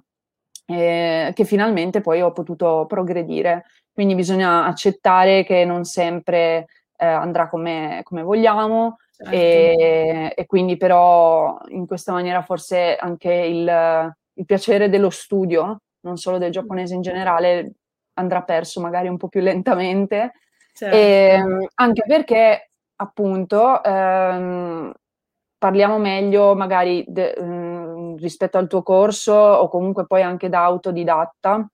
[0.67, 3.65] eh, che finalmente poi ho potuto progredire
[3.97, 9.32] quindi bisogna accettare che non sempre eh, andrà come, come vogliamo certo.
[9.32, 16.17] e, e, quindi però in questa maniera forse anche il, il piacere dello studio, non
[16.17, 17.71] solo del giapponese in generale,
[18.13, 20.34] andrà perso magari un po' più lentamente.
[20.73, 20.95] Certo.
[20.95, 24.93] E, ehm, anche perché appunto ehm,
[25.58, 27.87] parliamo meglio magari de, mm,
[28.17, 31.67] rispetto al tuo corso o comunque poi anche da autodidatta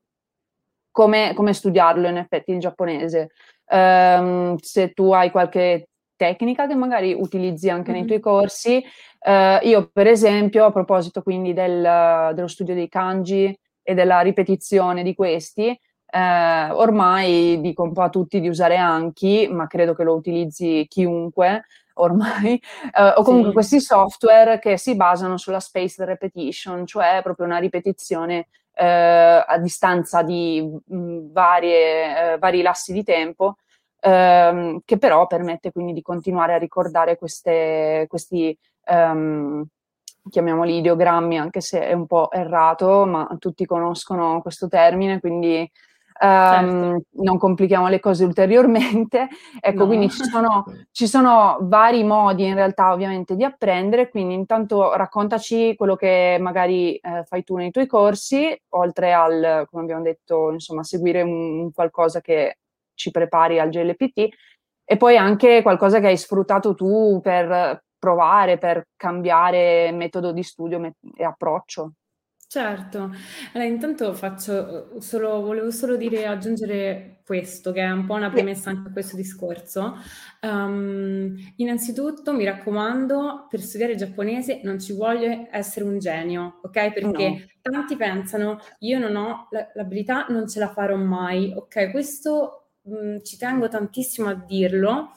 [0.92, 3.32] come, come studiarlo in effetti il giapponese.
[3.66, 8.00] Um, se tu hai qualche tecnica che magari utilizzi anche mm-hmm.
[8.00, 8.84] nei tuoi corsi.
[9.20, 15.04] Uh, io, per esempio, a proposito quindi del, dello studio dei kanji e della ripetizione
[15.04, 20.04] di questi, uh, ormai dico un po' a tutti di usare Anki, ma credo che
[20.04, 21.64] lo utilizzi chiunque
[21.96, 22.62] ormai,
[22.98, 23.54] uh, o comunque sì.
[23.54, 30.24] questi software che si basano sulla spaced repetition, cioè proprio una ripetizione eh, a distanza
[30.24, 33.58] di mh, mm, varie, eh, vari lassi di tempo,
[34.00, 39.66] ehm, che però permette quindi di continuare a ricordare queste, questi, um,
[40.30, 45.70] chiamiamoli ideogrammi, anche se è un po' errato, ma tutti conoscono questo termine, quindi
[46.20, 47.04] Um, certo.
[47.24, 49.28] non complichiamo le cose ulteriormente.
[49.66, 49.88] Ecco, no.
[49.88, 55.76] quindi ci sono, ci sono, vari modi in realtà ovviamente di apprendere, quindi intanto raccontaci
[55.76, 60.84] quello che magari eh, fai tu nei tuoi corsi, oltre al, come abbiamo detto, insomma,
[60.84, 62.58] seguire un, un qualcosa che
[62.94, 64.28] ci prepari al GLPT
[64.86, 70.94] e poi anche qualcosa che hai sfruttato tu per provare, per cambiare metodo di studio
[71.16, 71.94] e approccio.
[72.54, 73.10] Certo.
[73.54, 78.30] Allora intanto faccio uhm, solo volevo solo dire aggiungere questo, che è un po' una
[78.30, 79.96] premessa anche a questo discorso.
[80.42, 87.34] Uhm, innanzitutto mi raccomando, per studiare giapponese non ci vuole essere un genio, okay, perché
[87.34, 87.50] No.
[87.60, 93.36] tanti pensano: "Io non ho l'abilità, non ce la farò mai." Okay, questo, mhmm, ci
[93.38, 95.14] tengo tantissimo a dirlo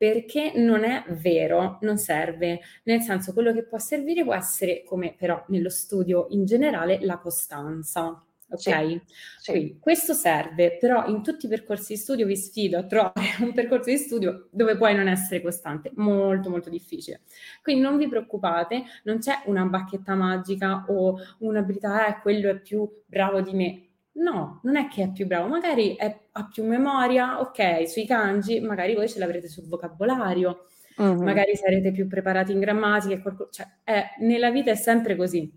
[0.00, 2.60] perché non è vero, non serve.
[2.84, 7.18] Nel senso, quello che può servire può essere, come però nello studio in generale, la
[7.18, 8.98] costanza, Sì, okay?
[9.36, 9.52] sì.
[9.52, 13.52] Quindi questo serve, però in tutti i percorsi di studio vi sfido a trovare un
[13.52, 17.22] percorso di studio dove puoi non essere costante, molto, molto difficile.
[17.62, 22.88] Quindi non vi preoccupate, non c'è una bacchetta magica o un'abilità: "Eh, quello è più
[23.06, 23.84] bravo di me."
[24.20, 28.60] No, non è che è più bravo, magari è ha più memoria, okay, sui kanji,
[28.60, 31.22] magari voi ce l'avrete sul vocabolario, Mh-mh.
[31.22, 35.50] magari sarete più preparati in grammatica e qualco cioè è nella vita è sempre così.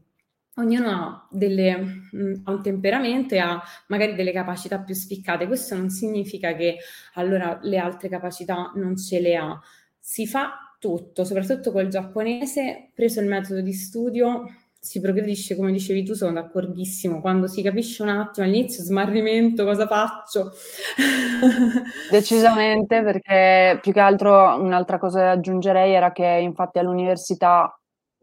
[0.58, 1.76] Ognuno ha delle
[2.12, 5.48] mhmm, ha un temperamento e ha magari delle capacità più spiccate.
[5.48, 6.78] Questo non significa che
[7.16, 9.60] allora le altre capacità non ce le ha.
[10.00, 14.46] Si fa tutto, soprattutto col giapponese, preso il metodo di studio
[14.84, 17.22] si progredisce, come dicevi tu, sono d'accordissimo.
[17.22, 20.52] Quando si capisce un attimo all'inizio smarrimento, cosa faccio?
[22.12, 27.74] Decisamente, perché più che altro un'altra cosa che aggiungerei era che infatti all'università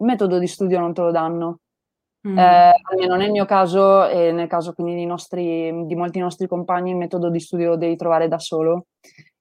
[0.00, 1.60] il metodo di studio non te lo danno.
[2.28, 2.38] Mh.
[2.38, 6.90] Ehm, almeno nel mio caso e nel caso quindi di nostri di molti nostri compagni,
[6.90, 8.84] il metodo di studio lo devi trovare da solo.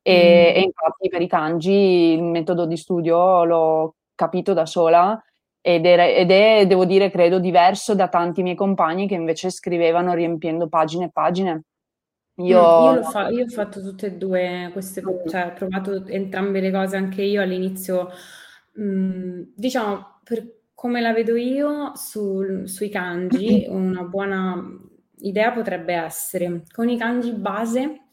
[0.01, 0.63] E e Mh.
[0.63, 5.21] infatti per i kanji il metodo di studio l'ho capito da sola
[5.61, 10.13] ed era ed è, devo dire, credo diverso da tanti miei compagni che invece scrivevano
[10.13, 11.63] riempiendo pagine e pagine.
[12.37, 15.29] Io Mh, io fa io ho fatto tutte e 2 queste co Mh.
[15.29, 18.09] cioè ho provato entrambe le cose anche io all'inizio.
[18.75, 24.55] Mhmm, diciamo per come la vedo io sul sui kanji, una buona,
[25.19, 28.08] idea potrebbe essere con i kanji base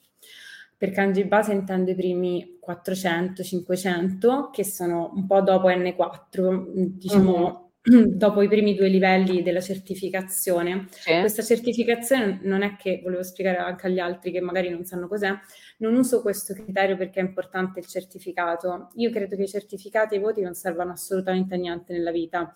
[0.77, 6.99] per kanji base intendo i primi 400, 500 che sono un po' dopo N4, mhmm,
[7.09, 7.37] Mh-mh.
[7.39, 10.89] diciamo dopo i primi 2 livelli della certificazione.
[10.91, 11.12] Sì.
[11.19, 15.33] Questa certificazione non è che volevo spiegare anche agli altri che magari non sanno cos'è,
[15.79, 18.89] non uso questo criterio perché è importante il certificato.
[18.97, 22.53] Io credo che i certificati e i voti non servano assolutamente a niente nella vita.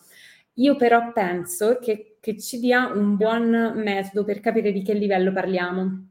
[0.55, 5.33] Io però penso che che ci dia un buon metodo per capire di che livello
[5.33, 6.10] parliamo.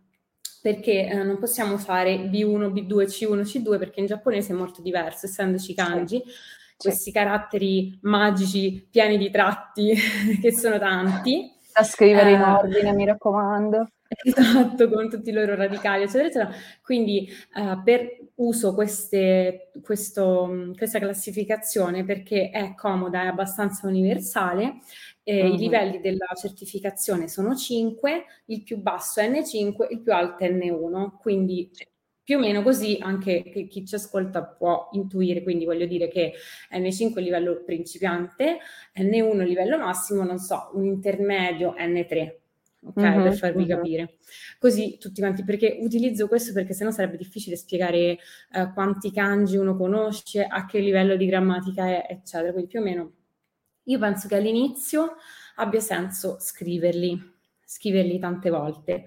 [0.64, 5.26] Perché, ehm, non possiamo fare B1, B2, C1, C2 perché in giapponese è molto diverso,
[5.26, 6.90] essendoci kanji, Sì.
[6.90, 9.94] questi caratteri magici pieni di tratti
[10.42, 11.50] che sono tanti.
[11.74, 13.88] Da scrivere in Ehm ordine, mi raccomando.
[14.22, 16.50] Esatto, con tutti i loro radicali, eccetera, eccetera.
[16.82, 24.80] Quindi, ehm, per uso queste questo mhmm, questa classificazione perché è comoda, è abbastanza universale.
[25.30, 25.60] Ehm, i Mh-mh.
[25.60, 31.18] livelli della certificazione sono 5, il più basso è N5, il più alto è N1.
[31.20, 31.70] Quindi
[32.24, 36.34] più o meno così anche chi ci ascolta può intuire, quindi voglio dire che
[36.72, 38.60] N5 è livello principiante,
[38.96, 42.42] N1 il livello massimo, non so, un intermedio N3,
[42.86, 43.66] okay, per Mh-mh, farvi mh-mh.
[43.66, 44.18] capire.
[44.60, 48.18] Così tutti quanti perché utilizzo questo perché se no sarebbe difficile spiegare,
[48.54, 52.52] ehm, quanti kanji uno conosce, a che livello di grammatica è, eccetera.
[52.52, 53.14] Quindi più o meno
[53.90, 55.16] io penso che all'inizio
[55.56, 57.20] abbia senso scriverli,
[57.66, 59.06] scriverli tante volte,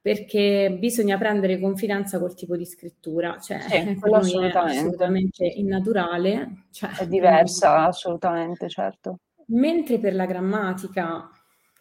[0.00, 4.58] perché bisogna prendere confidenza col tipo di scrittura, cioè Sì, noi è assolutamente.
[4.58, 9.18] assolutamente innaturale, cioè È diversa, assolutamente, certo.
[9.46, 11.28] Mentre per la grammatica,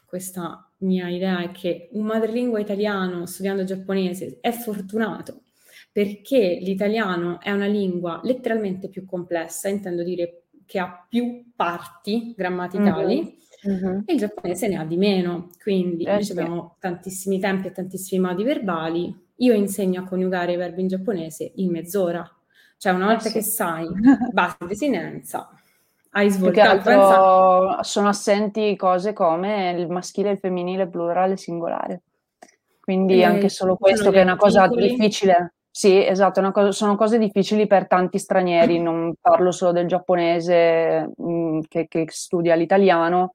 [0.06, 5.44] questa mia idea è che un madrelingua italiano studiando giapponese è fortunato,
[5.92, 13.38] perché l'italiano è una lingua letteralmente più complessa, intendo dire che ha più parti grammaticali
[13.64, 14.04] mh-mh.
[14.06, 15.50] e il giapponese ne ha di meno.
[15.62, 16.34] Quindi Eh sì.
[16.34, 19.16] c'abbiamo tantissimi tempi e tantissimi modi verbali.
[19.38, 22.28] Io insegno a coniugare i verbi in giapponese in mezz'ora.
[22.78, 23.32] Cioè una Eh volta sì.
[23.32, 23.88] che sai
[24.32, 25.50] base e desinenza,
[26.12, 26.82] hai svoltato.
[26.82, 32.02] Pensa sono assenti cose come il maschile, il femminile, il plurale, il singolare.
[32.80, 35.53] Quindi anche Le solo questo che è una cosa difficile.
[35.76, 39.88] Sì, esatto, è una co sono cose difficili per tanti stranieri, non parlo solo del
[39.88, 43.32] giapponese, mhmm, che che studia l'italiano.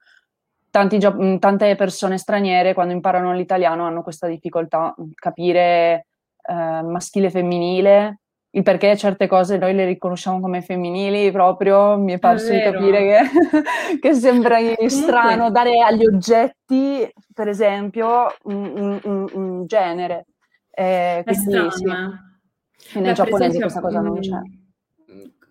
[0.70, 6.06] Tanti gia mhmm, tante persone straniere quando imparano l'italiano hanno questa difficoltà, mhmm, capire,
[6.48, 8.20] ehm, maschile e femminile,
[8.50, 12.60] il perché certe cose noi le riconosciamo come femminili proprio, mi è È parso di
[12.60, 13.18] capire che
[14.00, 20.26] che sembri strano Comunque dare agli oggetti, per esempio, un un un genere.
[20.70, 21.88] È quindi sì.
[21.88, 22.27] strano, eh.
[22.94, 24.40] E per giapponese esempio, questa cosa non c'è.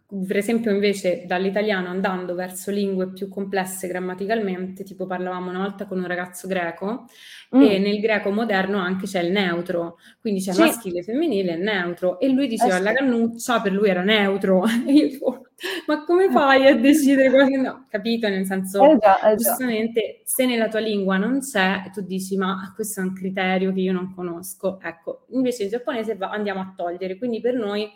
[0.10, 6.00] Per esempio invece dall'italiano andando verso lingue più complesse grammaticalmente, tipo parlavamo una volta con
[6.00, 7.08] un ragazzo greco
[7.54, 7.62] mm.
[7.62, 10.62] e nel greco moderno anche c'è il neutro, quindi c'è sì.
[10.62, 12.20] maschile, femminile e neutro.
[12.20, 14.63] E lui diceva eh, la cannuccia per lui era neutro.
[14.88, 15.41] E io dico
[15.88, 16.32] ma come eh.
[16.32, 18.30] fai a decidere qualche no, capito?
[18.30, 22.72] Nel senso eh già, eh giustamente se nella tua lingua non c'è tu dici ma
[22.76, 24.80] questo è un criterio che io non conosco.
[24.82, 27.17] Ecco invece in giapponese va, andiamo a togliere.
[27.17, 27.89] Quindi per noi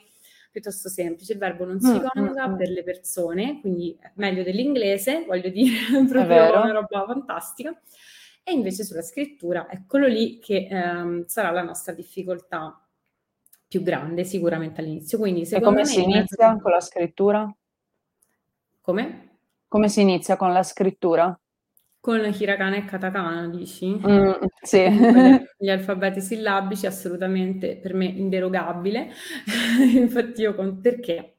[0.52, 2.58] piuttosto semplice, il verbo non si mm, coniuga mm, mm.
[2.58, 7.74] per le persone, quindi meglio dell'inglese, voglio dire, proprio una roba fantastica.
[8.44, 12.84] E invece sulla scrittura, eccolo lì che ehm, sarà la nostra difficoltà
[13.68, 15.18] più grande sicuramente all'inizio.
[15.18, 17.56] Quindi, e come me, si inizia con la scrittura?
[18.82, 19.38] Come?
[19.68, 21.40] Come si inizia con la scrittura?
[22.02, 23.96] Con hiragana e katakana, dici?
[23.96, 24.88] Mm, sì.
[25.56, 29.12] Gli alfabeti sillabici assolutamente per me inderogabile.
[29.94, 30.82] Infatti io con...
[30.82, 31.36] Perché?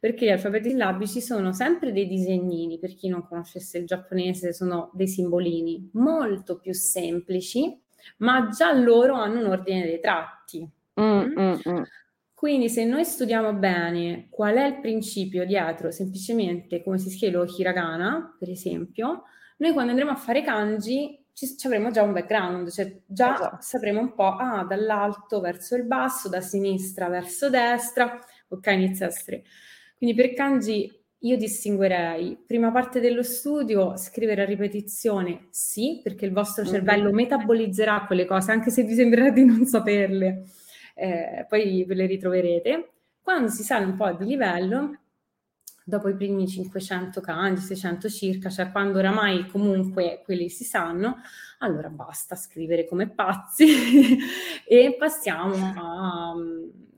[0.00, 4.90] Perché gli alfabeti sillabici sono sempre dei disegnini, per chi non conoscesse il giapponese sono
[4.94, 7.78] dei simbolini molto più semplici,
[8.18, 10.66] ma già loro hanno un ordine dei tratti.
[10.98, 11.38] Mm, mm?
[11.38, 11.82] mm, mm.
[12.32, 17.44] Quindi se noi studiamo bene qual è il principio dietro semplicemente come si scrive lo
[17.44, 19.24] hiragana, per esempio,
[19.60, 23.56] noi quando andremo a fare kanji ci, ci avremo già un background, cioè già esatto.
[23.60, 28.18] sapremo un po', ah, dall'alto verso il basso, da sinistra verso destra,
[28.48, 29.44] ok, inizia a essere.
[29.96, 30.90] Quindi per kanji
[31.22, 38.04] io distinguerei prima parte dello studio, scrivere a ripetizione, sì, perché il vostro cervello metabolizzerà
[38.06, 40.44] quelle cose, anche se vi sembrerà di non saperle,
[40.94, 42.92] eh, poi ve le ritroverete.
[43.20, 44.98] Quando si sale un po' di livello,
[45.90, 51.16] dopo i primi 500 kanji, 600 circa, cioè quando oramai comunque quelli si sanno,
[51.58, 53.66] allora basta scrivere come pazzi
[54.66, 56.34] e passiamo a,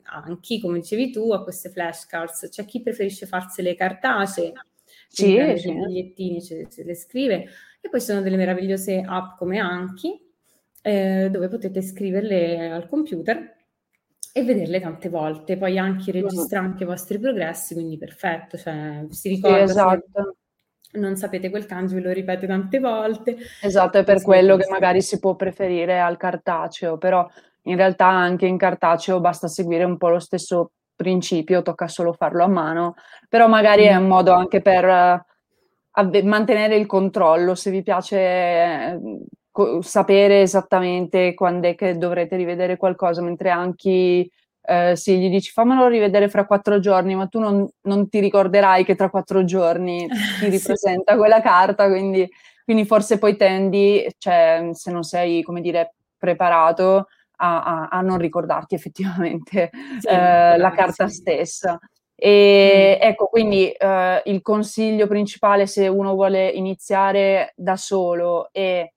[0.02, 2.48] anche, come dicevi tu, a queste flashcards.
[2.50, 4.52] C'è chi preferisce farsele cartacee,
[5.08, 5.68] sì, sì.
[5.68, 7.46] i bigliettini se, se, le scrive,
[7.80, 10.20] e poi sono delle meravigliose app come Anki,
[10.82, 13.60] eh, dove potete scriverle al computer
[14.32, 19.28] e vederle tante volte, poi anche registra anche i vostri progressi, quindi perfetto, cioè si
[19.28, 20.36] ricorda sì, esatto.
[20.92, 23.36] non sapete quel kanji, ve lo ripete tante volte.
[23.60, 27.28] Esatto, è per quello che magari si può preferire al cartaceo, però
[27.64, 32.42] in realtà anche in cartaceo basta seguire un po' lo stesso principio, tocca solo farlo
[32.42, 32.94] a mano,
[33.28, 38.98] però magari è un modo anche per uh, mantenere il controllo, se vi piace
[39.80, 44.30] sapere esattamente quando è che dovrete rivedere qualcosa, mentre anche
[44.64, 48.84] eh, se gli dici fammelo rivedere fra quattro giorni, ma tu non, non ti ricorderai
[48.84, 50.06] che tra quattro giorni
[50.40, 51.18] ti ripresenta sì.
[51.18, 52.28] quella carta, quindi,
[52.64, 58.18] quindi, forse poi tendi, cioè, se non sei, come dire, preparato a, a, a non
[58.18, 61.14] ricordarti effettivamente sì, eh, la carta sì.
[61.16, 61.78] stessa.
[62.14, 63.08] E mm.
[63.08, 68.91] ecco, quindi eh, il consiglio principale se uno vuole iniziare da solo e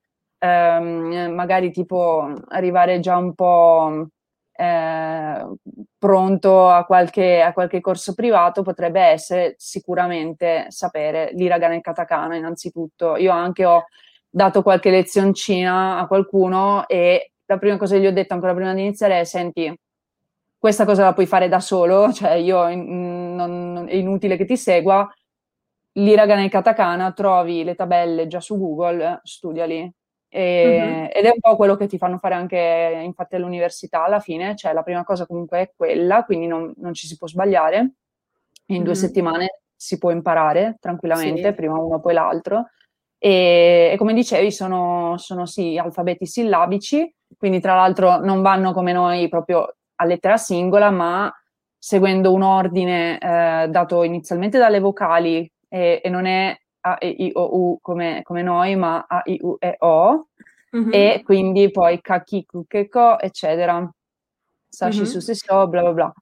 [0.45, 4.07] ehm, magari tipo arrivare già un po'
[4.57, 5.45] eh,
[5.97, 13.17] pronto a qualche, a qualche, corso privato potrebbe essere sicuramente sapere l'iragana e katakana innanzitutto.
[13.17, 13.85] Io anche ho
[14.29, 18.73] dato qualche lezioncina a qualcuno e la prima cosa che gli ho detto ancora prima
[18.73, 19.73] di iniziare è senti,
[20.57, 24.57] questa cosa la puoi fare da solo, cioè io non, non, è inutile che ti
[24.57, 25.07] segua,
[25.93, 29.91] l'iragana e katakana trovi le tabelle già su Google, studiali,
[30.35, 31.17] e, uh-huh.
[31.17, 34.73] Ed è un po' quello che ti fanno fare anche infatti all'università alla fine, cioè
[34.73, 37.93] la prima cosa comunque è quella, quindi non, non ci si può sbagliare.
[38.67, 38.83] In uh-huh.
[38.83, 41.53] due settimane si può imparare tranquillamente, sì.
[41.53, 42.67] prima uno poi l'altro.
[43.17, 48.91] E, e come dicevi, sono, sono, sì alfabeti sillabici, quindi tra l'altro non vanno come
[48.91, 51.33] noi proprio a lettera singola, ma
[51.77, 56.53] seguendo un ordine eh, dato inizialmente dalle vocali e, e non è
[56.85, 60.27] a, E, I, O, U come, come noi, ma A, I, U, E, O,
[60.75, 60.89] mm-hmm.
[60.93, 63.89] e quindi poi Ka, Ki, Ku, Ke, Ko, eccetera.
[64.69, 65.09] Sashi, mm-hmm.
[65.09, 66.13] Su, Se, So, bla bla bla.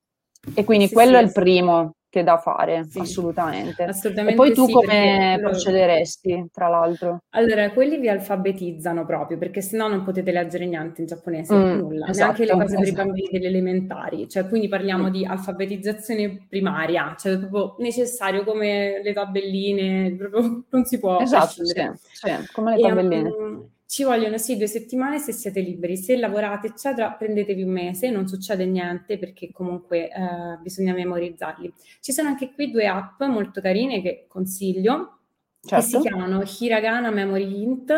[0.53, 3.85] E quindi sì, quello sì, è il primo che da fare, sì, assolutamente.
[3.85, 4.33] assolutamente.
[4.33, 7.23] E poi tu sì, come procederesti, tra l'altro?
[7.31, 12.07] Allora, quelli vi alfabetizzano proprio, perché sennò non potete leggere niente in giapponese, mm, nulla,
[12.07, 12.79] esatto, neanche le cose esatto.
[12.79, 13.07] per i esatto.
[13.07, 14.29] bambini delle elementari.
[14.29, 15.11] Cioè, quindi parliamo mm.
[15.11, 21.73] di alfabetizzazione primaria, cioè proprio necessario come le tabelline, proprio non si può Esatto, sì,
[22.11, 23.27] sì, come le tabelline.
[23.27, 27.69] E, um, ci vogliono sì due settimane se siete liberi, se lavorate eccetera prendetevi un
[27.69, 31.71] mese, non succede niente perché comunque eh, bisogna memorizzarli.
[31.99, 35.19] Ci sono anche qui due app molto carine che consiglio,
[35.61, 35.75] certo.
[35.75, 37.93] che si chiamano Hiragana Memory Hint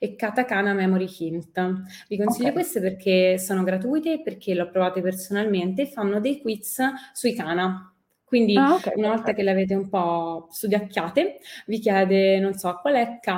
[0.00, 1.82] e Katakana Memory Hint.
[2.08, 2.52] Vi consiglio okay.
[2.52, 6.82] queste perché sono gratuite e perché le ho provate personalmente e fanno dei quiz
[7.12, 7.94] sui kana
[8.24, 11.36] Quindi ah, okay, una volta che le avete un po' studiacchiate,
[11.66, 13.30] vi chiede, non so, qual è K,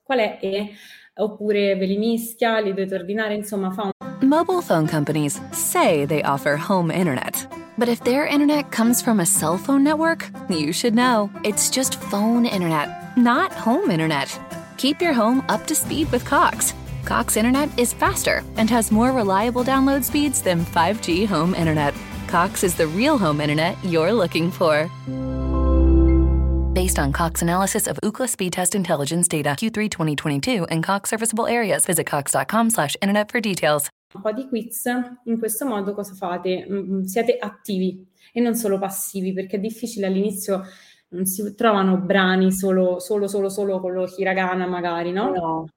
[0.00, 0.70] qual è E,
[1.18, 3.92] oppure ve li mischia, li ordinare, insomma fa un...
[4.20, 7.46] Mobile phone companies say they offer home internet.
[7.76, 11.30] But if their internet comes from a cell phone network, you should know.
[11.44, 14.38] It's just phone internet, not home internet.
[14.76, 16.74] Keep your home up to speed with Cox.
[17.04, 21.94] Cox internet is faster and has more reliable download speeds than 5G home internet.
[22.28, 24.90] Cox is the real home internet you're looking for.
[26.74, 31.46] Based on Cox analysis of Ookla speed test intelligence data Q3 2022 and Cox serviceable
[31.46, 33.88] areas, visit cox.com/internet for details.
[34.12, 34.84] Un po' di quiz,
[35.26, 36.66] in questo modo cosa fate?
[36.68, 40.64] Mm, mm, siete attivi e non solo passivi, perché è difficile all'inizio
[41.10, 45.30] non si trovano brani solo, solo, solo, solo con lo hiragana magari, no?
[45.30, 45.68] No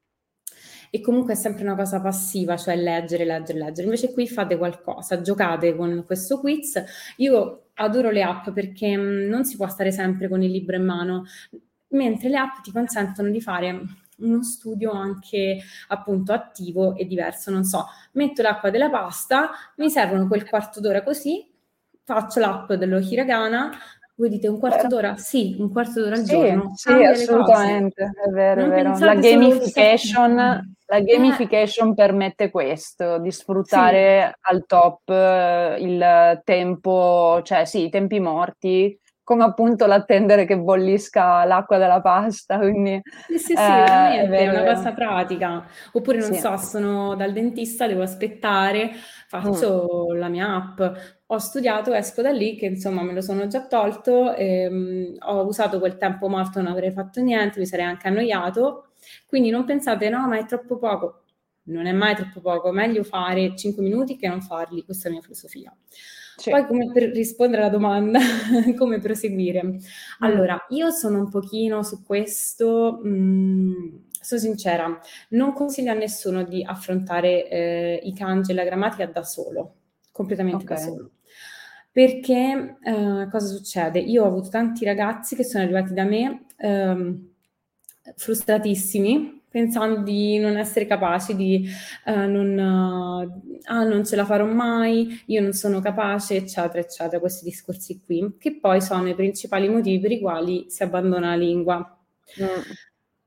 [0.90, 3.84] e comunque è sempre una cosa passiva, cioè leggere, leggere, leggere.
[3.84, 6.82] Invece qui fate qualcosa, giocate con questo quiz.
[7.16, 10.84] Io adoro le app perché mm, non si può stare sempre con il libro in
[10.84, 11.24] mano,
[11.88, 13.80] mentre le app ti consentono di fare
[14.18, 15.58] uno studio anche
[15.88, 17.50] appunto attivo e diverso.
[17.50, 21.46] Non so, metto l'acqua della pasta, mi servono quel quarto d'ora così,
[22.04, 23.70] faccio l'app dello hiragana,
[24.18, 25.16] voi dite un quarto d'ora?
[25.16, 26.72] Sì, un quarto d'ora al sì, giorno.
[26.74, 28.98] Sì, assolutamente, è vero, è vero.
[28.98, 31.04] La gamification, la eh.
[31.04, 34.52] gamification permette questo, di sfruttare sì.
[34.52, 41.44] al top eh, il tempo, cioè sì, i tempi morti, come appunto l'attendere che bollisca
[41.44, 42.58] l'acqua della pasta.
[42.58, 45.64] Quindi, sì, sì, sì, eh, è, è, una cosa pratica.
[45.92, 46.40] Oppure, non sì.
[46.40, 48.90] so, sono dal dentista, devo aspettare,
[49.28, 50.16] faccio mm.
[50.16, 50.80] la mia app.
[51.26, 55.78] Ho studiato, esco da lì, che insomma me lo sono già tolto, ehm, ho usato
[55.78, 58.88] quel tempo morto, non avrei fatto niente, mi sarei anche annoiato.
[59.26, 61.24] Quindi non pensate, no, ma è troppo poco.
[61.64, 65.16] Non è mai troppo poco, meglio fare 5 minuti che non farli, questa è la
[65.16, 65.76] mia filosofia.
[66.38, 66.50] Sì.
[66.50, 68.20] Poi come per rispondere alla domanda,
[68.78, 69.64] come proseguire?
[69.64, 69.76] Mm.
[70.20, 76.44] Allora, io sono un pochino su questo, mh, mm, sono sincera, non consiglio a nessuno
[76.44, 79.74] di affrontare eh, i kanji e la grammatica da solo,
[80.12, 80.76] completamente okay.
[80.76, 81.10] da solo.
[81.90, 83.98] Perché eh, cosa succede?
[83.98, 87.30] Io ho avuto tanti ragazzi che sono arrivati da me ehm,
[88.14, 91.68] frustratissimi pensando di non essere capaci, di
[92.06, 97.18] uh, non, uh, ah, non ce la farò mai, io non sono capace, eccetera, eccetera,
[97.18, 101.36] questi discorsi qui, che poi sono i principali motivi per i quali si abbandona la
[101.36, 101.98] lingua.
[102.42, 102.60] Mm.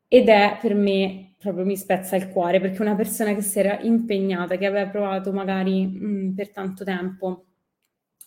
[0.08, 3.80] Ed è per me proprio mi spezza il cuore perché una persona che si era
[3.80, 7.46] impegnata, che aveva provato magari mh, mm, per tanto tempo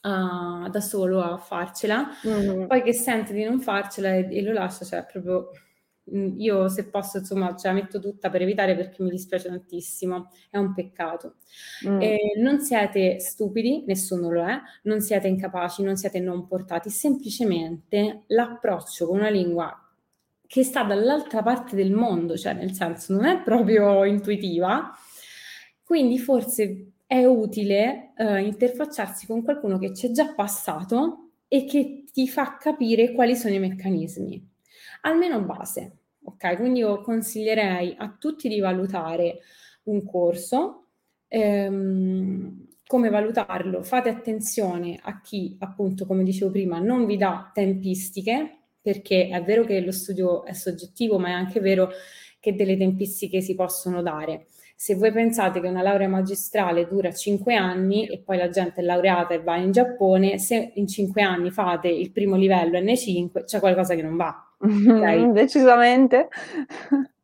[0.03, 2.67] uh, da solo a farcela, mm.
[2.67, 5.51] poi che sente di non farcela e, e lo lascia, cioè proprio
[6.13, 10.59] io se posso insomma ce la metto tutta per evitare perché mi dispiace tantissimo, è
[10.59, 11.37] un peccato.
[11.89, 12.01] Mm.
[12.01, 18.25] Eh, non siete stupidi, nessuno lo è, non siete incapaci, non siete non portati, semplicemente
[18.27, 19.79] l'approccio con una lingua
[20.47, 24.91] che sta dall'altra parte del mondo, cioè nel senso non è proprio intuitiva,
[25.83, 32.05] quindi forse è utile eh, interfacciarsi con qualcuno che ci è già passato e che
[32.13, 34.53] ti fa capire quali sono i meccanismi
[35.05, 35.99] almeno base.
[36.25, 39.41] Ok, quindi io consiglierei a tutti di valutare
[39.85, 40.89] un corso.
[41.29, 43.83] Ehm, come valutarlo?
[43.83, 49.65] Fate attenzione a chi, appunto, come dicevo prima, non vi dà tempistiche, perché è vero
[49.65, 51.91] che lo studio è soggettivo, ma è anche vero
[52.41, 54.47] che delle tempistiche si possono dare.
[54.77, 58.85] Se voi pensate che una laurea magistrale dura 5 anni e poi la gente è
[58.85, 63.61] laureata e va in Giappone, se in 5 anni fate il primo livello N5, c'è
[63.61, 64.54] qualcosa che non va.
[64.65, 65.31] Okay?
[65.33, 66.29] Decisamente.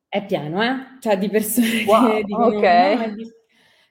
[0.09, 0.99] È pieno, eh?
[1.01, 2.97] Cioè di persone wow, che dicono okay.
[2.97, 3.31] no, di...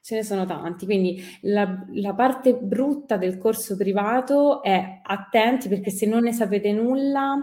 [0.02, 0.86] ce ne sono tanti.
[0.86, 6.72] Quindi la, la, parte brutta del corso privato è attenti perché se non ne sapete
[6.72, 7.38] nulla,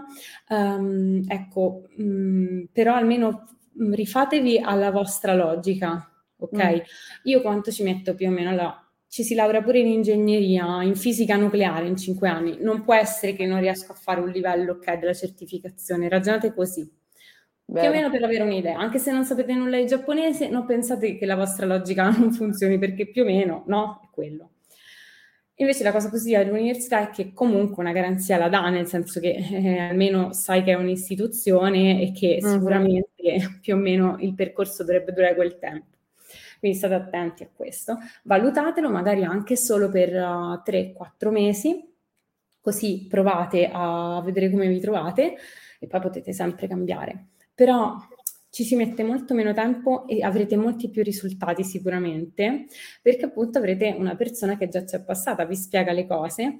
[0.49, 6.63] um, ecco, um, però almeno rifatevi alla vostra logica, ok?
[6.63, 6.79] Mm.
[7.23, 8.86] Io quanto ci metto più o meno alla
[9.17, 12.59] ci si laurea pure in ingegneria, in fisica nucleare in cinque anni.
[12.59, 16.07] Non può essere che non riesco a fare un livello ok della certificazione.
[16.07, 16.87] Ragionate così.
[17.65, 17.87] Bene.
[17.87, 18.77] Più o meno per avere un'idea.
[18.77, 22.77] Anche se non sapete nulla di giapponese, non pensate che la vostra logica non funzioni,
[22.77, 24.51] perché più o meno, no, è quello.
[25.55, 29.31] Invece la cosa positiva dell'università è che comunque una garanzia la dà, nel senso che
[29.31, 32.53] eh, almeno sai che è un'istituzione e che mm-hmm.
[32.53, 35.96] sicuramente più o meno il percorso dovrebbe durare quel tempo.
[36.59, 37.97] Quindi state attenti a questo.
[38.23, 41.93] Valutatelo magari anche solo per uh, 3-4 mesi,
[42.61, 45.35] così provate a vedere come vi trovate
[45.79, 47.27] e poi potete sempre cambiare.
[47.53, 47.95] Però
[48.49, 52.65] ci si mette molto meno tempo e avrete molti più risultati sicuramente,
[53.01, 56.59] perché appunto avrete una persona che già ci è passata, vi spiega le cose,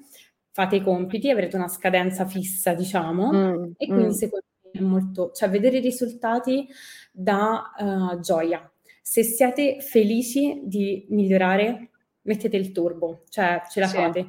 [0.52, 4.10] fate i compiti, avrete una scadenza fissa, diciamo, mm, e quindi mm.
[4.10, 6.68] secondo me è molto, cioè vedere i risultati
[7.10, 8.70] dà uh, gioia.
[9.08, 11.88] Se siete felici di migliorare,
[12.24, 13.96] mettete il turbo, cioè ce la sì.
[13.96, 14.28] fate.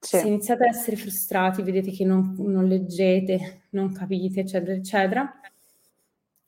[0.00, 0.18] Sì.
[0.18, 5.40] Se iniziate a essere frustrati, vedete che non, non leggete, non capite, eccetera, eccetera,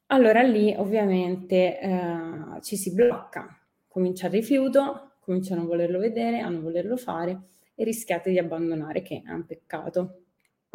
[0.07, 3.57] allora lì ovviamente eh, ci si blocca,
[3.87, 7.43] comincia il rifiuto, comincia a non volerlo vedere, a non volerlo fare
[7.77, 10.23] e rischiate di abbandonare, che è un peccato.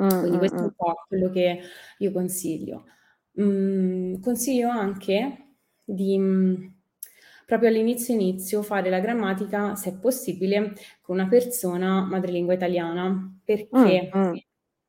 [0.01, 1.59] Mm, Quindi questo è un po' quello che
[1.97, 2.85] io consiglio.
[3.41, 6.65] Mm, consiglio anche di mm,
[7.45, 14.11] proprio all'inizio inizio fare la grammatica, se è possibile, con una persona madrelingua italiana, perché
[14.15, 14.33] mm, mm,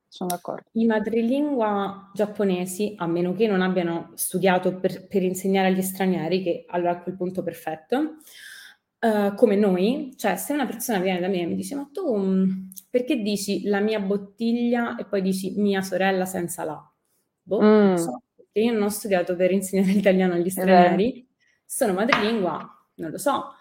[0.09, 0.69] sono d'accordo.
[0.73, 6.65] i madrelingua giapponesi, a meno che non abbiano studiato per, per insegnare agli stranieri, che
[6.69, 8.17] allora a quel punto perfetto,
[9.01, 12.17] uh, come noi, cioè se una persona viene da me e mi dice ma tu
[12.17, 12.51] mm,
[12.91, 16.93] perché dici la mia bottiglia e poi dici mia sorella senza la?
[17.43, 17.95] Boh, mm.
[17.97, 21.27] so, perché io non ho studiato per insegnare l'italiano agli stranieri,
[21.75, 23.55] sono madrelingua, non lo so.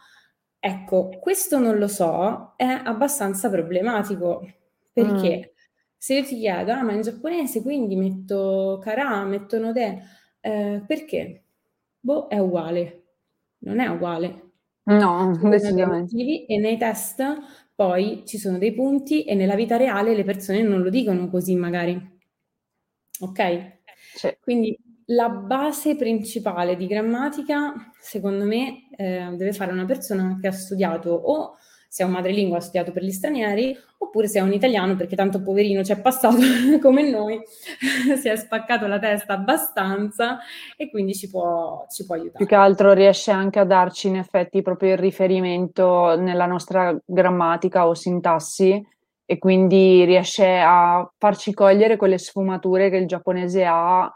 [0.59, 4.47] Ecco, questo non lo so è abbastanza problematico
[4.93, 5.55] perché mm.
[5.97, 10.03] se io ti chiedo, ah, ma in giapponese quindi metto kara, metto node,
[10.41, 11.43] eh, perché?
[11.99, 13.01] Boh, è uguale.
[13.63, 14.51] Non è uguale.
[14.83, 16.15] No, decisamente.
[16.47, 17.23] E nei test
[17.73, 21.55] poi ci sono dei punti e nella vita reale le persone non lo dicono così
[21.55, 21.99] magari.
[23.21, 23.79] Ok?
[24.13, 24.37] Sì.
[24.39, 24.77] Quindi
[25.07, 31.09] la base principale di grammatica, secondo me, eh, deve fare una persona che ha studiato
[31.11, 31.57] o
[31.93, 35.15] se è un madrelingua ha studiato per gli stranieri, oppure se è un italiano perché
[35.15, 36.37] tanto poverino ci è passato
[36.81, 37.39] come noi,
[38.19, 40.39] si è spaccato la testa abbastanza
[40.75, 42.37] e quindi ci può, ci può aiutare.
[42.37, 47.87] Più che altro riesce anche a darci in effetti proprio il riferimento nella nostra grammatica
[47.87, 48.83] o sintassi
[49.23, 54.11] e quindi riesce a farci cogliere quelle sfumature che il giapponese ha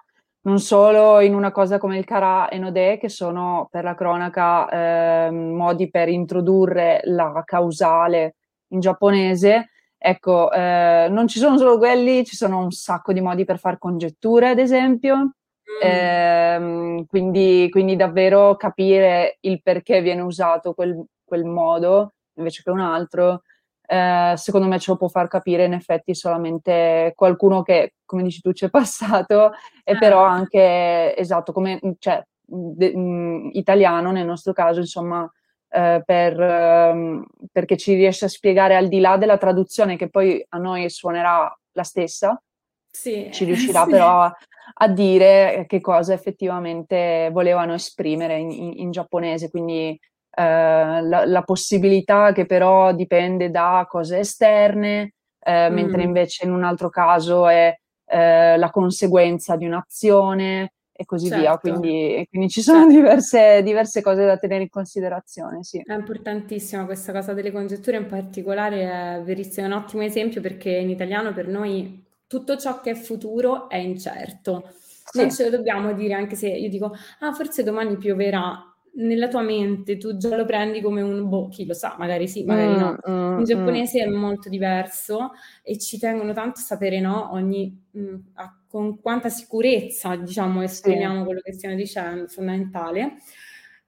[0.48, 5.28] non solo in una cosa come il Kara e Node, che sono per la cronaca
[5.28, 8.36] eh, modi per introdurre la causale
[8.70, 9.72] in giapponese.
[9.98, 13.78] Ecco, eh, non ci sono solo quelli, ci sono un sacco di modi per fare
[13.78, 15.18] congetture, ad esempio.
[15.18, 15.82] Mm.
[15.82, 22.80] Eh, quindi, quindi, davvero capire il perché viene usato quel, quel modo invece che un
[22.80, 23.42] altro
[23.90, 28.42] eh, secondo me ce lo può far capire in effetti solamente qualcuno che, come dici
[28.42, 29.52] tu, c'è passato
[29.84, 29.98] e ah.
[29.98, 35.30] però anche, esatto, come, cioè, de, mh, mm, italiano nel nostro caso, insomma,
[35.70, 40.46] eh, per, um, perché ci riesce a spiegare al di là della traduzione che poi
[40.50, 42.42] a noi suonerà la stessa,
[42.90, 43.92] sì, ci riuscirà sì.
[43.92, 44.38] però a,
[44.74, 50.00] a, dire che cosa effettivamente volevano esprimere in, in, in giapponese, quindi eh,
[50.44, 55.74] la, la, possibilità che però dipende da cose esterne, eh, mm.
[55.74, 57.76] mentre invece in un altro caso è
[58.06, 61.42] eh, la conseguenza di un'azione e così certo.
[61.42, 61.58] via.
[61.58, 62.96] Quindi, quindi, ci sono certo.
[62.96, 65.64] diverse, diverse, cose da tenere in considerazione.
[65.64, 65.82] Sì.
[65.84, 70.70] È importantissima questa cosa delle congetture, in particolare è verissimo, è un ottimo esempio perché
[70.70, 74.72] in italiano per noi tutto ciò che è futuro è incerto.
[75.14, 78.67] Non ce lo dobbiamo dire, anche se io dico, ah, forse domani pioverà
[78.98, 82.44] nella tua mente tu già lo prendi come un boh, chi lo sa, magari sì,
[82.44, 82.98] magari mm, no.
[83.10, 84.12] Mm, In giapponese mm.
[84.12, 85.32] è molto diverso
[85.62, 91.20] e ci tengono tanto a sapere no, ogni, mm, a, con quanta sicurezza diciamo esprimiamo
[91.20, 91.26] sì.
[91.26, 93.18] quello che stiamo dicendo, fondamentale.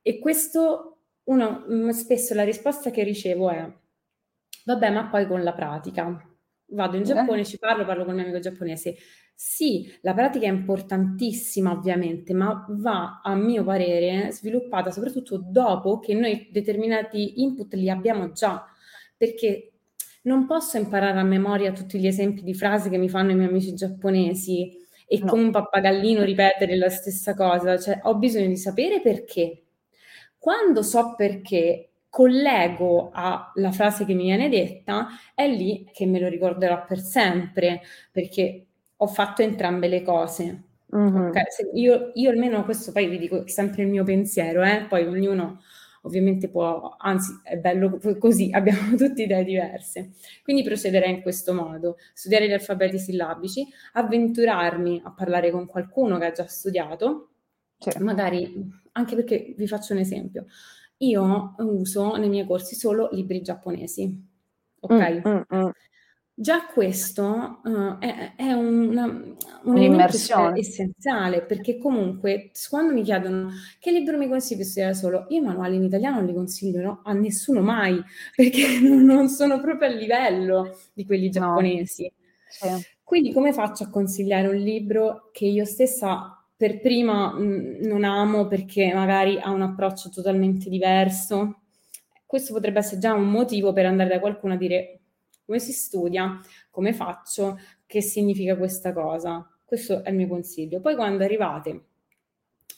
[0.01, 3.67] E questo, uno, mm, spesso la risposta che ricevo è,
[4.65, 6.28] vabbè, ma poi con la pratica.
[6.71, 7.05] Vado in eh.
[7.05, 7.45] Giappone, eh.
[7.45, 8.95] ci parlo, parlo con il mio amico giapponese.
[9.33, 16.13] Sì, la pratica è importantissima ovviamente, ma va, a mio parere, sviluppata soprattutto dopo che
[16.13, 18.65] noi determinati input li abbiamo già,
[19.15, 19.71] perché
[20.23, 23.47] non posso imparare a memoria tutti gli esempi di frasi che mi fanno i miei
[23.47, 25.25] amici giapponesi e no.
[25.25, 29.63] come un pappagallino ripetere la stessa cosa, cioè ho bisogno di sapere perché.
[30.37, 36.27] Quando so perché, collego alla frase che mi viene detta, è lì che me lo
[36.27, 37.81] ricorderò per sempre,
[38.11, 38.65] perché
[38.97, 40.63] ho fatto entrambe le cose.
[40.95, 41.27] Mm-hmm.
[41.27, 41.43] Okay?
[41.73, 44.85] Io, io, almeno questo poi vi dico sempre il mio pensiero, eh?
[44.89, 45.61] poi ognuno
[46.03, 50.11] ovviamente può, anzi è bello così, abbiamo tutte idee diverse.
[50.43, 56.25] Quindi procederei in questo modo, studiare gli alfabeti sillabici, avventurarmi a parlare con qualcuno che
[56.25, 57.29] ha già studiato,
[57.77, 58.03] certo.
[58.03, 58.51] magari
[58.93, 60.45] anche perché vi faccio un esempio,
[60.99, 64.27] io uso nei miei corsi solo libri giapponesi,
[64.79, 65.27] ok?
[65.27, 65.69] Mm, mm, mm
[66.39, 69.03] Già questo uh, è, è una,
[69.63, 75.25] un elemento essenziale perché comunque quando mi chiedono che libro mi consigli per studiare solo,
[75.27, 77.01] io manuali in italiano non li consiglio no?
[77.03, 78.01] a nessuno mai
[78.33, 82.09] perché non sono proprio a livello di quelli giapponesi.
[82.61, 82.77] No.
[82.77, 82.87] Sì.
[83.03, 88.45] Quindi come faccio a consigliare un libro che io stessa per prima mh, non amo
[88.47, 91.61] perché magari ha un approccio totalmente diverso?
[92.25, 94.99] Questo potrebbe essere già un motivo per andare da qualcuno a dire
[95.45, 96.37] come si studia,
[96.69, 99.49] come faccio, che significa questa cosa.
[99.63, 100.81] Questo è il mio consiglio.
[100.81, 101.85] Poi quando arrivate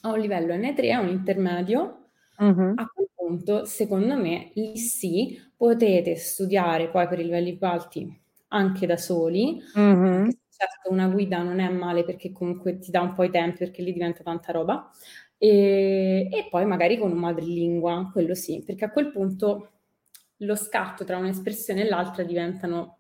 [0.02, 2.06] a un livello N3, a un intermedio,
[2.38, 2.74] uh-huh.
[2.76, 8.22] a quel punto, secondo me, lì sì, potete studiare poi per i livelli più alti
[8.50, 9.60] anche da soli.
[9.74, 10.30] Uh-huh.
[10.62, 13.82] Certo, una guida non è male perché comunque ti dà un po' i tempi perché
[13.82, 14.90] lì diventa tanta roba.
[15.38, 19.70] E, e poi magari con un madrelingua, quello sì, perché a quel punto
[20.38, 22.98] lo scatto tra un'espressione e l'altra diventano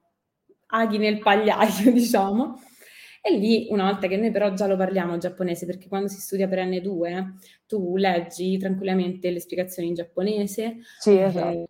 [0.68, 2.60] aghi nel pagliaio, diciamo.
[3.24, 6.48] E lì, una volta che noi però già lo parliamo giapponese, perché quando si studia
[6.48, 7.34] per N2
[7.68, 11.48] tu leggi tranquillamente le spiegazioni in giapponese, sì, eh, esatto.
[11.48, 11.68] eh,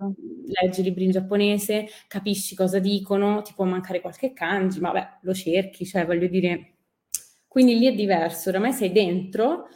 [0.62, 5.34] leggi libri in giapponese, capisci cosa dicono, ti può mancare qualche kanji, ma beh, lo
[5.34, 6.76] cerchi, cioè voglio dire...
[7.48, 9.68] Quindi lì è diverso, oramai sei dentro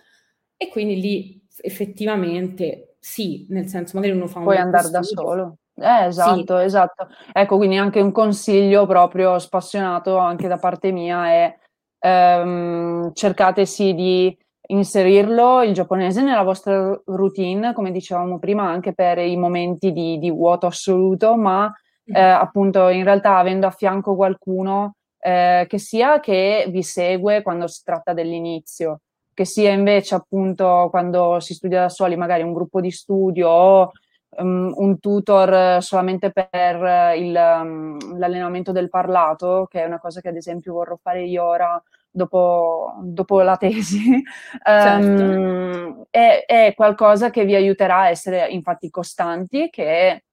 [0.55, 4.45] e quindi lì effettivamente sì, nel senso magari uno fa un...
[4.45, 5.57] Puoi andare da solo.
[5.76, 6.63] Eh, esatto, sì.
[6.63, 7.09] esatto.
[7.34, 11.57] Ecco, quindi anche un consiglio proprio spassionato anche da parte mia è
[12.05, 14.37] ehm, cercate sì di
[14.67, 20.31] inserirlo il giapponese nella vostra routine, come dicevamo prima, anche per i momenti di, di
[20.31, 21.71] vuoto assoluto, ma
[22.05, 27.67] eh, appunto in realtà avendo a fianco qualcuno eh, che sia che vi segue quando
[27.67, 29.01] si tratta dell'inizio,
[29.33, 33.91] che sia invece appunto quando si studia da soli, magari un gruppo di studio o
[34.38, 40.29] um, un tutor solamente per il, um, l'allenamento del parlato, che è una cosa che
[40.29, 44.21] ad esempio vorrò fare io ora dopo, dopo la tesi,
[44.63, 45.21] certo.
[45.21, 50.23] um, è, è, qualcosa che vi aiuterà a essere infatti costanti, che è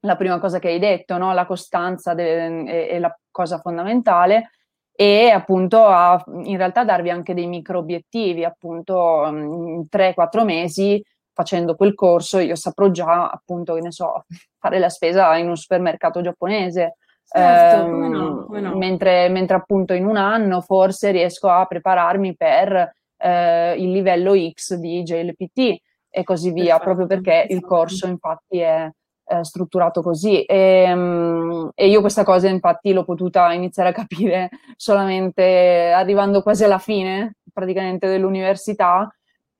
[0.00, 1.32] la prima cosa che hai detto, no?
[1.32, 4.50] la costanza de- è, è la cosa fondamentale
[4.92, 11.02] e appunto a in realtà darvi anche dei micro obiettivi, appunto in 3-4 mesi
[11.32, 14.24] facendo quel corso io saprò già appunto che ne so
[14.58, 16.96] fare la spesa in un supermercato giapponese.
[17.24, 18.76] Certo, ehm, come no, come no.
[18.76, 24.74] Mentre, mentre, appunto in un anno forse riesco a prepararmi per eh, il livello X
[24.74, 28.90] di JLPT e così via Perfetto, proprio perché il corso infatti è
[29.30, 30.42] eh, strutturato così.
[30.42, 36.64] E, um, e, io questa cosa infatti l'ho potuta iniziare a capire solamente arrivando quasi
[36.64, 39.08] alla fine praticamente dell'università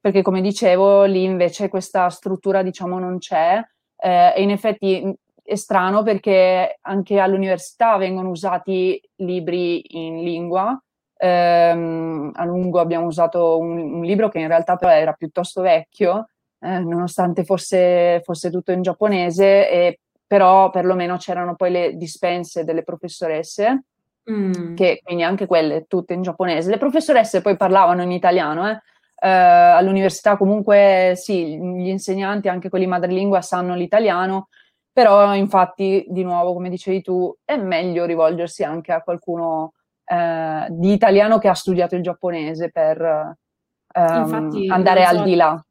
[0.01, 3.63] perché come dicevo lì invece questa struttura diciamo non c'è
[3.97, 5.15] eh, e in effetti
[5.51, 10.81] è strano perché anche all'università vengono usati libri in lingua.
[11.17, 16.29] Eh, a lungo abbiamo usato un, un, libro che in realtà però era piuttosto vecchio,
[16.61, 22.85] eh, nonostante fosse, fosse, tutto in giapponese, e, però perlomeno c'erano poi le dispense delle
[22.85, 23.85] professoresse,
[24.31, 24.75] mm.
[24.77, 26.71] che quindi anche quelle tutte in giapponese.
[26.71, 28.81] Le professoresse poi parlavano in italiano, eh,
[29.21, 34.49] eh, all'università comunque sì, gli insegnanti, anche quelli madrelingua, sanno l'italiano,
[34.93, 40.93] però infatti, di nuovo, come dicevi tu, è meglio rivolgersi anche a qualcuno eh, di
[40.93, 45.65] italiano che ha studiato il giapponese per ehm, infatti, andare so, al di là.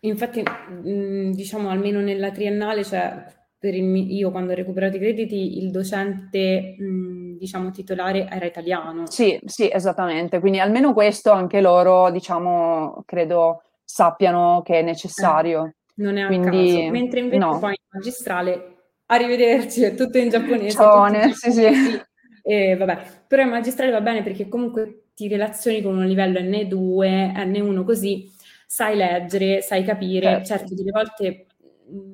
[0.00, 3.24] Infatti, mh, diciamo, almeno nella triennale, cioè
[3.60, 9.06] per il, io quando ho recuperato i crediti, il docente, mh, diciamo, titolare era italiano.
[9.06, 10.40] Sì, sì, esattamente.
[10.40, 15.66] Quindi almeno questo anche loro, diciamo, credo sappiano che è necessario.
[15.66, 16.90] Eh, non è a Quindi, caso.
[16.90, 17.58] Mentre invece no.
[17.58, 20.70] poi in magistrale, arrivederci, è tutto in giapponese.
[20.70, 22.02] Cione, sì, sì.
[22.42, 27.34] E vabbè, però in magistrale va bene perché comunque ti relazioni con un livello N2,
[27.34, 28.26] N1 così,
[28.66, 30.42] sai leggere, sai capire.
[30.42, 31.44] Certo, certo delle volte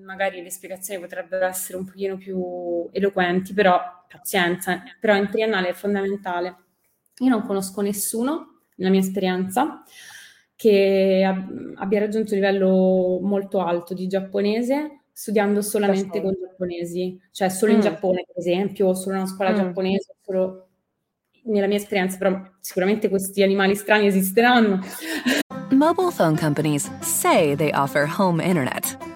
[0.02, 5.74] magari le spiegazioni potrebbero essere un pochino più eloquenti, però pazienza, però in triennale è
[5.74, 6.56] fondamentale.
[7.18, 9.82] Io non conosco nessuno, nella mia esperienza,
[10.54, 17.48] che ab- abbia raggiunto un livello molto alto di giapponese studiando solamente con giapponesi, cioè
[17.48, 17.74] solo mm.
[17.76, 19.54] in Giappone, per esempio, o solo in una scuola mm.
[19.54, 20.68] giapponese, solo
[21.44, 24.80] nella mia esperienza, però sicuramente questi animali strani esisteranno.
[25.70, 29.15] Mobile phone companies say they offer home internet.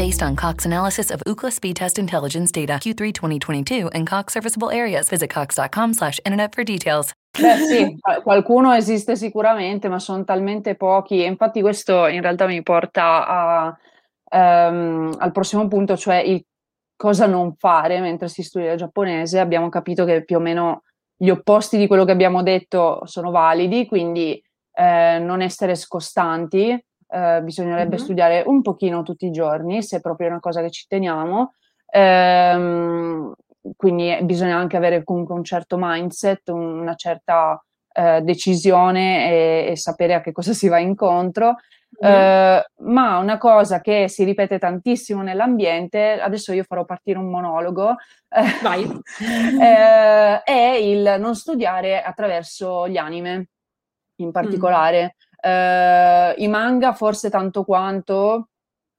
[0.00, 4.70] Based on Cox analysis of Ookla speed test intelligence data Q3 2022 and Cox serviceable
[4.70, 5.10] areas.
[5.10, 7.12] Visit cox.com slash internet for details.
[7.38, 12.62] Beh sì, qualcuno esiste sicuramente, ma sono talmente pochi e infatti questo in realtà mi
[12.62, 13.78] porta a,
[14.70, 16.42] um, al prossimo punto, cioè il
[16.96, 19.38] cosa non fare mentre si studia il giapponese.
[19.38, 20.82] Abbiamo capito che più o meno
[21.14, 24.42] gli opposti di quello che abbiamo detto sono validi, quindi
[24.72, 26.82] eh, non essere scostanti,
[27.12, 28.04] eh, bisognerebbe mm-hmm.
[28.04, 31.54] studiare un pochino tutti i giorni, se è proprio una cosa che ci teniamo.
[31.92, 33.34] Ehm,
[33.76, 40.14] quindi bisogna anche avere comunque un certo mindset, una certa eh, decisione e, e, sapere
[40.14, 41.56] a che cosa si va incontro.
[42.02, 42.06] Mm.
[42.06, 47.96] Eh, ma una cosa che si ripete tantissimo nell'ambiente, adesso io farò partire un monologo,
[48.28, 48.58] eh,
[50.44, 53.48] è il non studiare attraverso gli anime
[54.16, 55.02] in particolare.
[55.02, 55.29] Mm.
[55.42, 58.48] Uh, I manga forse tanto quanto,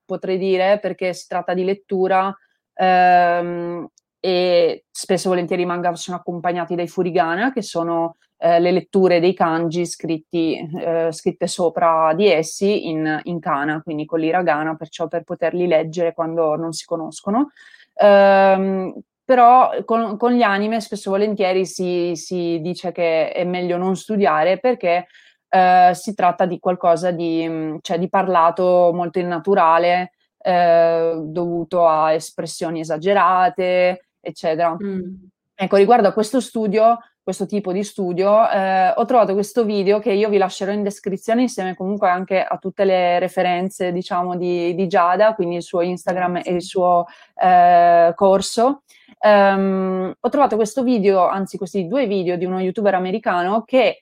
[0.05, 2.35] potrei dire, perché si tratta di lettura
[2.75, 3.87] um,
[4.19, 9.19] e spesso e volentieri i manga sono accompagnati dai furigana, che sono uh, le letture
[9.19, 15.07] dei kanji scritti, uh, scritte sopra di essi in, in, kana, quindi con l'iragana, perciò
[15.07, 17.51] per poterli leggere quando non si conoscono.
[17.93, 23.77] Um, però con, con, gli anime spesso e volentieri si, si dice che è meglio
[23.77, 25.07] non studiare perché
[25.53, 32.13] eh, si tratta di qualcosa di, mm, cioè, di parlato molto innaturale, eh, dovuto a
[32.13, 34.75] espressioni esagerate, eccetera.
[34.81, 35.13] Mm.
[35.53, 40.11] Ecco, riguardo a questo studio, questo tipo di studio, eh, ho trovato questo video che
[40.13, 44.87] io vi lascerò in descrizione insieme comunque anche a tutte le referenze, diciamo, di, di
[44.87, 48.83] Giada, quindi il suo Instagram e il suo eh, corso.
[49.19, 54.01] Um, ho trovato questo video, anzi questi due video di uno youtuber americano che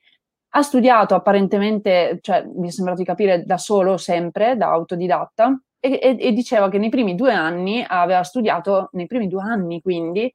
[0.49, 5.99] ha studiato apparentemente, cioè mi è sembrato di capire da solo sempre, da autodidatta, e,
[6.01, 10.33] e, e diceva che nei primi due anni aveva studiato, nei primi due anni quindi,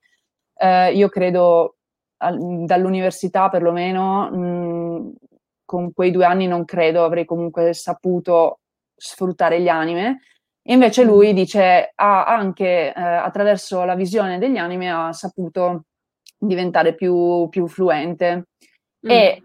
[0.56, 1.76] eh, io credo
[2.18, 5.12] al, dall'università perlomeno, mh,
[5.64, 8.60] con quei due anni non credo avrei comunque saputo
[8.94, 10.20] sfruttare gli anime.
[10.66, 15.84] Invece lui dice ha anche eh, attraverso la visione degli anime ha saputo
[16.38, 18.46] diventare più, più fluente.
[19.06, 19.10] Mm.
[19.10, 19.42] E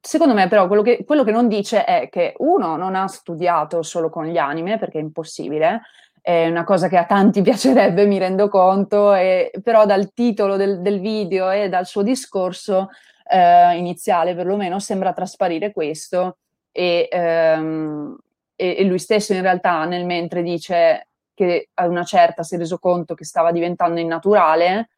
[0.00, 3.82] Secondo me, però, quello che, quello che, non dice è che uno non ha studiato
[3.82, 5.82] solo con gli anime, perché è impossibile,
[6.20, 10.80] è una cosa che a tanti piacerebbe, mi rendo conto, e, però dal titolo del,
[10.80, 12.90] del, video e dal suo discorso
[13.28, 16.38] eh, iniziale, perlomeno, sembra trasparire questo.
[16.70, 18.16] E, ehm,
[18.54, 22.58] e, e lui stesso, in realtà, nel mentre dice che a una certa si è
[22.58, 24.88] reso conto che stava diventando innaturale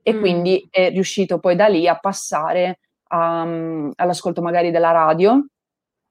[0.00, 0.20] e mm.
[0.20, 2.78] quindi è riuscito poi da lì a passare
[3.10, 5.46] um, all'ascolto magari della radio,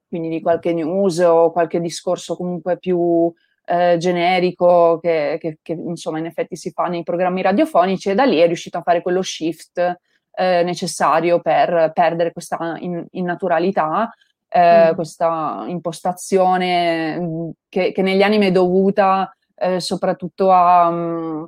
[0.07, 3.31] quindi di qualche news o qualche discorso comunque più
[3.65, 8.23] eh, generico che, che, che, insomma in effetti si fa nei programmi radiofonici e da
[8.23, 9.99] lì è riuscito a fare quello shift
[10.31, 14.09] eh, necessario per perdere questa in, innaturalità,
[14.47, 14.95] eh, mm.
[14.95, 20.87] questa impostazione mm, che, che, negli anni è dovuta eh, soprattutto a...
[20.87, 21.47] Um,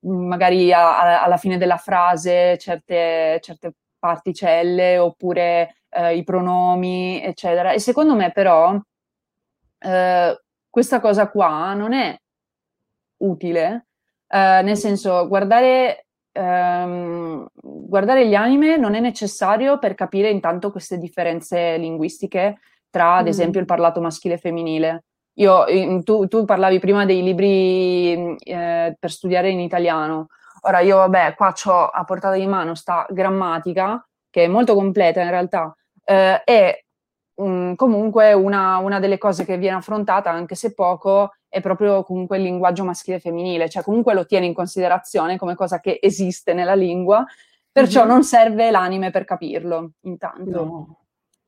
[0.00, 7.70] magari a, a, alla fine della frase certe, certe particelle oppure eh, i pronomi, eccetera.
[7.70, 8.76] E secondo me però
[9.78, 12.18] eh, questa cosa qua non è
[13.18, 13.86] utile,
[14.28, 20.98] eh, nel senso guardare, ehm, guardare gli anime non è necessario per capire intanto queste
[20.98, 22.58] differenze linguistiche
[22.90, 23.28] tra, ad mm.
[23.28, 25.04] esempio, il parlato maschile e femminile.
[25.34, 25.64] Io,
[26.02, 30.26] tu, tu, parlavi prima dei libri eh, per studiare in italiano.
[30.62, 35.20] Ora io, vabbè, qua ho a portata di mano sta grammatica, che è molto completa
[35.20, 36.84] in realtà, eh, e
[37.34, 42.04] mh, mm, comunque una, una, delle cose che viene affrontata, anche se poco, è proprio
[42.04, 45.98] comunque il linguaggio maschile e femminile, cioè comunque lo tiene in considerazione come cosa che
[46.00, 47.24] esiste nella lingua,
[47.72, 48.10] perciò mm-hmm.
[48.10, 50.64] non serve l'anime per capirlo, intanto.
[50.64, 50.96] No.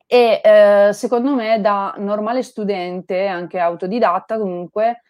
[0.07, 5.03] E eh, secondo me da normale studente, anche autodidatta comunque,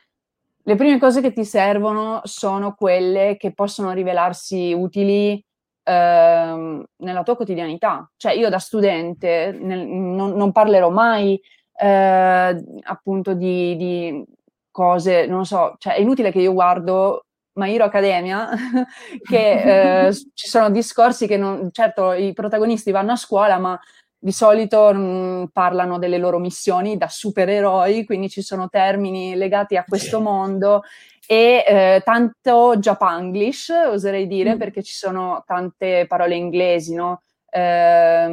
[0.65, 5.43] le prime cose che ti servono sono quelle che possono rivelarsi utili
[5.83, 8.09] ehm, nella tua quotidianità.
[8.17, 11.41] Cioè io da studente nel, non, non, parlerò mai
[11.79, 14.25] eh, appunto di, di,
[14.71, 18.49] cose, non lo so, cioè è inutile che io guardo My Hero Academia,
[19.23, 23.79] che eh, ci sono discorsi che non, certo i protagonisti vanno a scuola, ma
[24.25, 29.77] di solito mh, mm, parlano delle loro missioni da supereroi, quindi ci sono termini legati
[29.77, 30.85] a questo mondo
[31.27, 34.59] e eh, tanto Japanglish, oserei dire, mm.
[34.59, 37.23] perché ci sono tante parole inglesi, no?
[37.51, 38.27] Eh,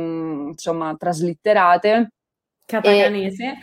[0.49, 2.11] insomma, traslitterate.
[2.65, 3.55] Katakanese.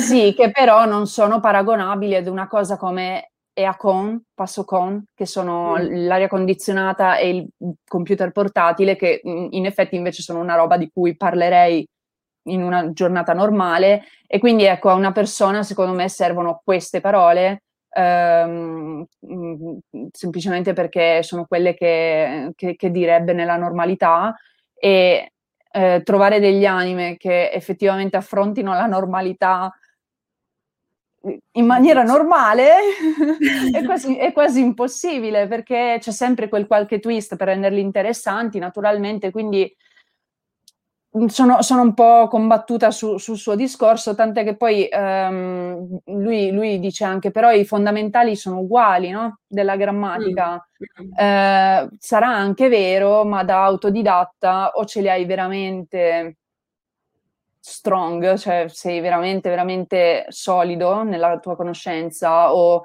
[0.00, 6.06] sì, che però non sono paragonabili ad una cosa come Eacon, Passocon, che sono mm.
[6.06, 7.48] l'aria condizionata e il
[7.88, 11.86] computer portatile, che mm, in effetti invece sono una roba di cui parlerei
[12.48, 14.04] in una giornata normale.
[14.26, 17.62] E quindi ecco, a una persona secondo me servono queste parole.
[17.90, 19.76] Ehm, mm,
[20.12, 24.34] semplicemente perché sono quelle che, che, che direbbe nella normalità
[24.74, 25.32] e
[25.72, 29.72] eh, trovare degli anime che effettivamente affrontino la normalità
[31.52, 32.74] in maniera normale
[33.72, 39.30] è, quasi, è, quasi, impossibile perché c'è sempre quel qualche twist per renderli interessanti naturalmente
[39.30, 39.74] quindi
[41.28, 46.78] sono, sono, un po' combattuta su, sul suo discorso, tant'è che poi um, lui, lui,
[46.78, 49.38] dice anche però i fondamentali sono uguali no?
[49.46, 50.54] della grammatica.
[51.02, 51.12] Mm.
[51.16, 56.36] Eh, sarà anche vero, ma da autodidatta o ce li hai veramente
[57.68, 62.84] strong, cioè sei veramente, veramente solido nella tua conoscenza o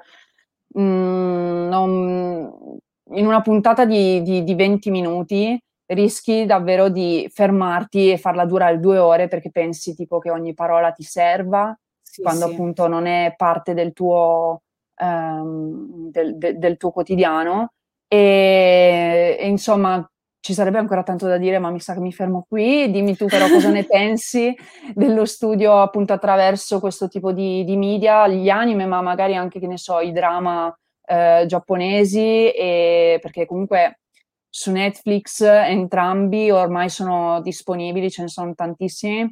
[0.76, 2.78] mm, non,
[3.12, 8.80] in una puntata di, di, di 20 minuti rischi davvero di fermarti e farla durare
[8.80, 12.52] due ore perché pensi tipo che ogni parola ti serva, sì, quando sì.
[12.52, 14.62] appunto non è parte del tuo,
[15.00, 17.72] um, del, de, del tuo quotidiano.
[18.08, 20.04] E, e, insomma,
[20.42, 22.90] ci sarebbe ancora tanto da dire, ma mi sa che mi fermo qui.
[22.90, 24.52] Dimmi tu però cosa ne pensi
[24.92, 29.68] dello studio appunto attraverso questo tipo di, di media, gli anime, ma magari anche, che
[29.68, 30.76] ne so, i drama
[31.06, 34.00] eh, giapponesi, e, perché comunque
[34.48, 39.30] su Netflix entrambi ormai sono disponibili, ce ne sono tantissimi e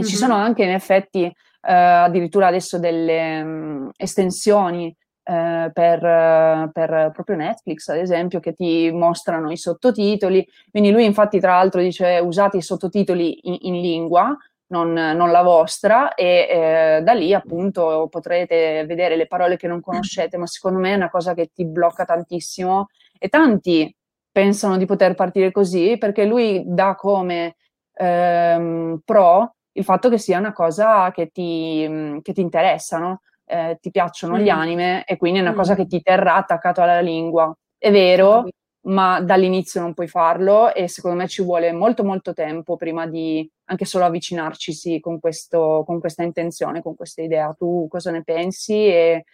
[0.00, 0.08] mm-hmm.
[0.08, 1.32] ci sono anche in effetti eh,
[1.72, 4.92] addirittura adesso delle um, estensioni
[5.24, 10.46] eh, per, per, proprio Netflix, ad esempio, che ti mostrano i sottotitoli.
[10.70, 14.36] Quindi lui infatti tra l'altro dice usate i sottotitoli in, in lingua,
[14.68, 19.80] non, non, la vostra, e eh, da lì appunto potrete vedere le parole che non
[19.80, 23.94] conoscete, ma secondo me è una cosa che ti blocca tantissimo e tanti
[24.32, 27.56] pensano di poter partire così perché lui dà come
[27.94, 33.20] ehm, pro il fatto che sia una cosa che ti, che ti interessa, no?
[33.44, 34.40] Eh, ti piacciono mm.
[34.40, 35.56] gli anime e quindi è una mm.
[35.56, 37.54] cosa che ti terrà attaccato alla lingua.
[37.76, 38.44] È vero,
[38.82, 43.48] ma dall'inizio non puoi farlo e secondo me ci vuole molto molto tempo prima di
[43.66, 47.54] anche solo avvicinarci sì, con, questo, con questa intenzione, con questa idea.
[47.56, 49.24] Tu cosa ne pensi e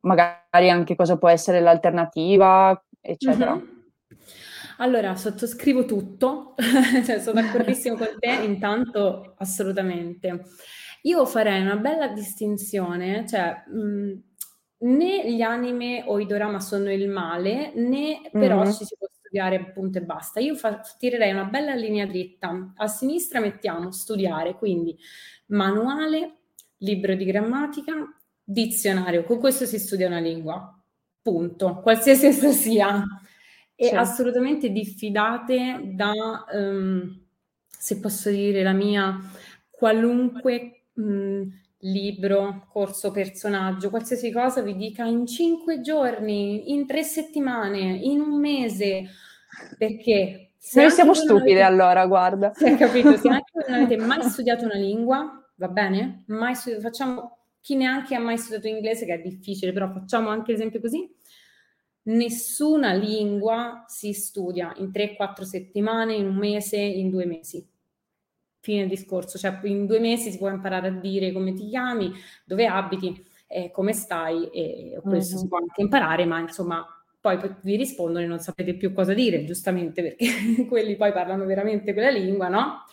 [0.00, 3.54] magari anche cosa può essere l'alternativa, eccetera.
[3.54, 3.78] Mm-hmm.
[4.78, 6.54] Allora, sottoscrivo tutto,
[7.04, 10.44] cioè, sono d'accordissimo con te, intanto assolutamente.
[11.02, 14.22] Io farei una bella distinzione, cioè mh,
[14.78, 18.72] né gli anime o i dorama sono il male, né però mm-hmm.
[18.72, 20.40] ci si può studiare punto e basta.
[20.40, 22.72] Io fa- tirerei una bella linea dritta.
[22.76, 24.98] A sinistra mettiamo studiare, quindi
[25.46, 26.38] manuale,
[26.78, 27.92] libro di grammatica,
[28.42, 29.24] dizionario.
[29.24, 30.74] Con questo si studia una lingua.
[31.22, 31.80] Punto.
[31.80, 33.04] Qualsiasi essa sia
[33.74, 33.94] e sì.
[33.94, 36.12] assolutamente diffidate da,
[36.52, 37.24] um,
[37.66, 39.18] se posso dire la mia,
[39.70, 47.78] qualunque um, libro, corso, personaggio, qualsiasi cosa vi dica in cinque giorni, in tre settimane,
[47.80, 49.04] in un mese,
[49.78, 50.52] perché...
[50.62, 52.52] Se Noi siamo stupide avete, allora, guarda.
[52.52, 56.24] È capito, se anche voi non avete mai studiato una lingua, va bene?
[56.26, 60.52] Mai studiato, facciamo chi neanche ha mai studiato inglese, che è difficile, però facciamo anche
[60.52, 61.08] l'esempio così
[62.02, 67.66] nessuna lingua si studia in 3-4 settimane, in un mese, in due mesi.
[68.60, 72.12] Fine discorso, cioè in due mesi si può imparare a dire come ti chiami,
[72.44, 75.40] dove abiti, eh, come stai, e questo uh-huh.
[75.40, 76.86] si può anche imparare, ma insomma
[77.20, 81.92] poi vi rispondono e non sapete più cosa dire, giustamente perché quelli poi parlano veramente
[81.92, 82.84] quella lingua, no?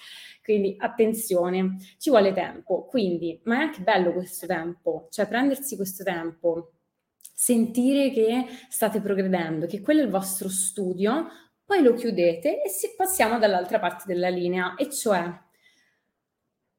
[0.43, 6.03] Quindi attenzione, ci vuole tempo, quindi, ma è anche bello questo tempo, cioè prendersi questo
[6.03, 6.71] tempo
[7.19, 11.27] sentire che state progredendo, che quello è il vostro studio,
[11.65, 15.31] poi lo chiudete e si, passiamo dall'altra parte della linea, e cioè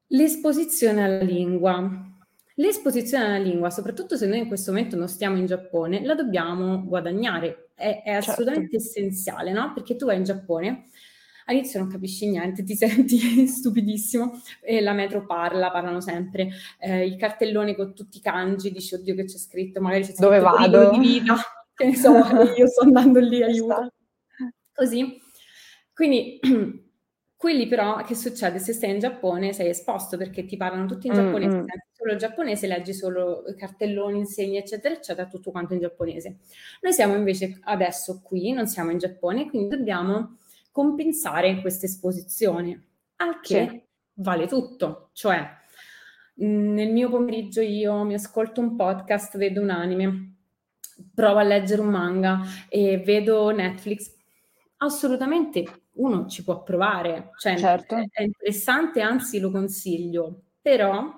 [0.09, 2.07] l'esposizione alla lingua.
[2.55, 6.83] L'esposizione alla lingua, soprattutto se noi in questo momento non stiamo in Giappone, la dobbiamo
[6.83, 8.31] guadagnare, è, è certo.
[8.31, 8.99] assolutamente certo.
[8.99, 9.71] essenziale, no?
[9.73, 10.89] Perché tu vai in Giappone,
[11.45, 16.49] all'inizio non capisci niente, ti senti stupidissimo, e la metro parla, parlano sempre,
[16.79, 20.25] eh, il cartellone con tutti i kanji, dici oddio che c'è scritto, magari c'è scritto
[20.25, 20.91] Dove vado?
[20.91, 21.35] di vita,
[21.73, 22.11] che ne so,
[22.57, 23.93] io sto andando lì, aiuto.
[24.73, 25.17] Così.
[25.93, 26.39] Quindi
[27.39, 31.13] quelli però che succede se stai in Giappone sei esposto perché ti parlano tutti in
[31.13, 31.67] giapponese, mm-hmm.
[31.93, 36.39] solo giapponese, leggi solo cartelloni, insegni eccetera eccetera, tutto quanto in giapponese.
[36.81, 40.35] Noi siamo invece adesso qui, non siamo in Giappone, quindi dobbiamo
[40.69, 42.87] compensare questa esposizione.
[43.15, 43.83] Al che sì.
[44.15, 45.39] vale tutto, cioè
[46.33, 50.35] mh, nel mio pomeriggio io mi ascolto un podcast, vedo un anime,
[51.15, 54.13] provo a leggere un manga e vedo Netflix,
[54.75, 57.95] assolutamente uno ci può provare, cioè Certo.
[57.95, 61.15] è, interessante, anzi lo consiglio, però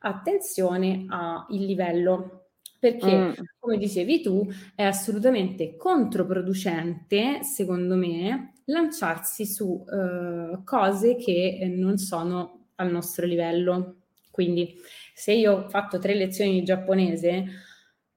[0.00, 9.84] attenzione al livello, perché Mm, come dicevi tu è assolutamente controproducente, secondo me, lanciarsi su
[9.90, 13.96] eh, cose che non sono al nostro livello.
[14.30, 14.76] Quindi
[15.14, 17.44] se io ho fatto tre lezioni di giapponese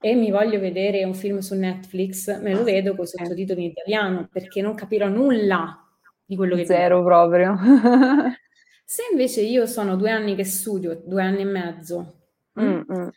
[0.02, 3.70] e mi voglio vedere un film su Netflix, me lo vedo con i sottotitoli in
[3.72, 5.88] italiano perché non capirò nulla
[6.26, 7.04] di quello che Zero dico.
[7.04, 7.56] proprio.
[8.86, 12.16] Se invece io sono due anni che studio, due anni e mezzo,
[12.60, 13.08] mm, Mm, mm.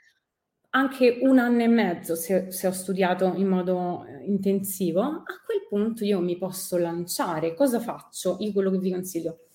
[0.71, 5.67] anche un anno e mezzo se, se ho studiato in modo eh, intensivo, a quel
[5.69, 7.55] punto io mi posso lanciare.
[7.55, 8.37] Cosa faccio?
[8.41, 9.47] Io quello che vi consiglio.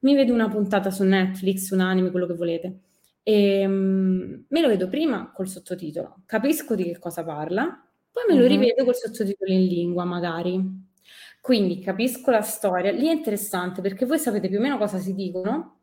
[0.00, 2.80] Mi vedo una puntata su Netflix, un anime, quello che volete.
[3.26, 7.64] E, mm, me lo vedo prima col sottotitolo, capisco di che cosa parla,
[8.12, 8.48] poi me lo Mhm.
[8.48, 10.60] rivedo col sottotitolo in lingua magari.
[11.40, 15.14] Quindi capisco la storia, lì è interessante perché voi sapete più o meno cosa si
[15.14, 15.80] dicono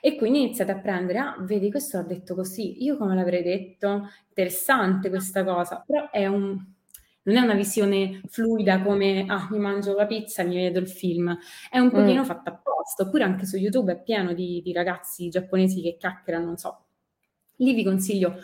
[0.00, 4.08] e quindi iniziate a prendere, ah, vedi, questo l'ha detto così, io come l'avrei detto?
[4.28, 6.56] Interessante questa cosa, però è un,
[7.28, 11.36] non è una visione fluida come, ah, mi mangio la pizza mi vedo il film,
[11.70, 12.24] è un pochino Mm.
[12.24, 16.56] fatta apposta, oppure anche su YouTube è pieno di, di ragazzi giapponesi che chiacchierano, non
[16.56, 16.86] so.
[17.56, 18.36] Lì vi consiglio,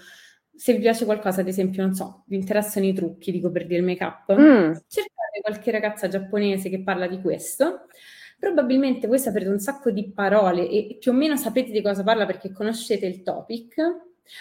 [0.54, 3.80] se vi piace qualcosa, ad esempio, non so, vi interessano i trucchi, dico per dire
[3.80, 4.72] il make-up, Mm.
[4.88, 7.86] cercate qualche ragazza giapponese che parla di questo.
[8.38, 12.26] Probabilmente voi saprete un sacco di parole e più o meno sapete di cosa parla
[12.26, 13.74] perché conoscete il topic.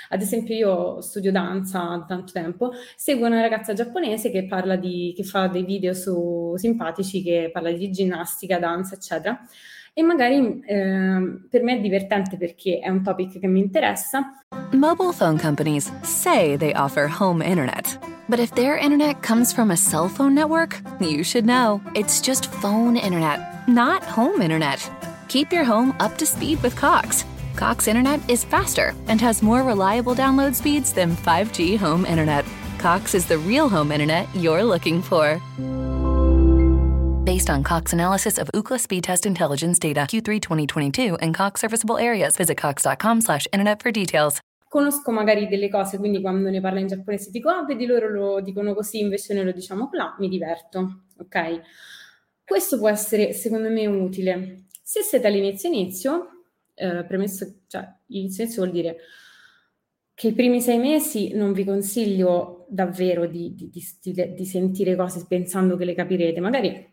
[0.09, 5.13] Ad esempio, io studio danza da tanto tempo, seguo una ragazza giapponese che parla di,
[5.15, 9.39] che fa dei video su simpatici, che parla di ginnastica, danza, eccetera.
[9.95, 14.43] E magari ehm, per me è divertente perché è un topic che mi interessa.
[14.71, 17.99] Mobile phone companies say they offer home internet.
[18.27, 21.81] But if their internet comes from a cell phone network, you should know.
[21.93, 24.79] It's just phone internet, not home internet.
[25.27, 27.25] Keep your home up to speed with Cox.
[27.55, 32.45] Cox internet is faster and has more reliable download speeds than 5G home internet.
[32.79, 35.39] Cox is the real home internet you're looking for.
[37.23, 41.97] Based on Cox analysis of Ookla speed test intelligence data Q3 2022 and Cox serviceable
[41.97, 44.39] areas, visit cox.com/internet for details.
[44.67, 48.41] Conosco magari delle cose, quindi quando ne parlo in giapponese dico, ah, vedi loro lo
[48.41, 51.61] dicono così, invece noi lo diciamo là, mi diverto, ok?
[52.43, 54.63] Questo può essere, secondo me, utile.
[54.81, 56.33] Se siete all'inizio inizio,
[56.75, 58.97] eh, premesso, cioè, inizio inizio vuol dire
[60.13, 65.25] che i primi sei mesi non vi consiglio davvero di, di, di, di sentire cose
[65.27, 66.91] pensando che le capirete, magari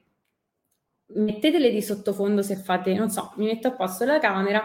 [1.12, 4.62] mettetele di sottofondo se fate, non so, mi metto a posto la camera,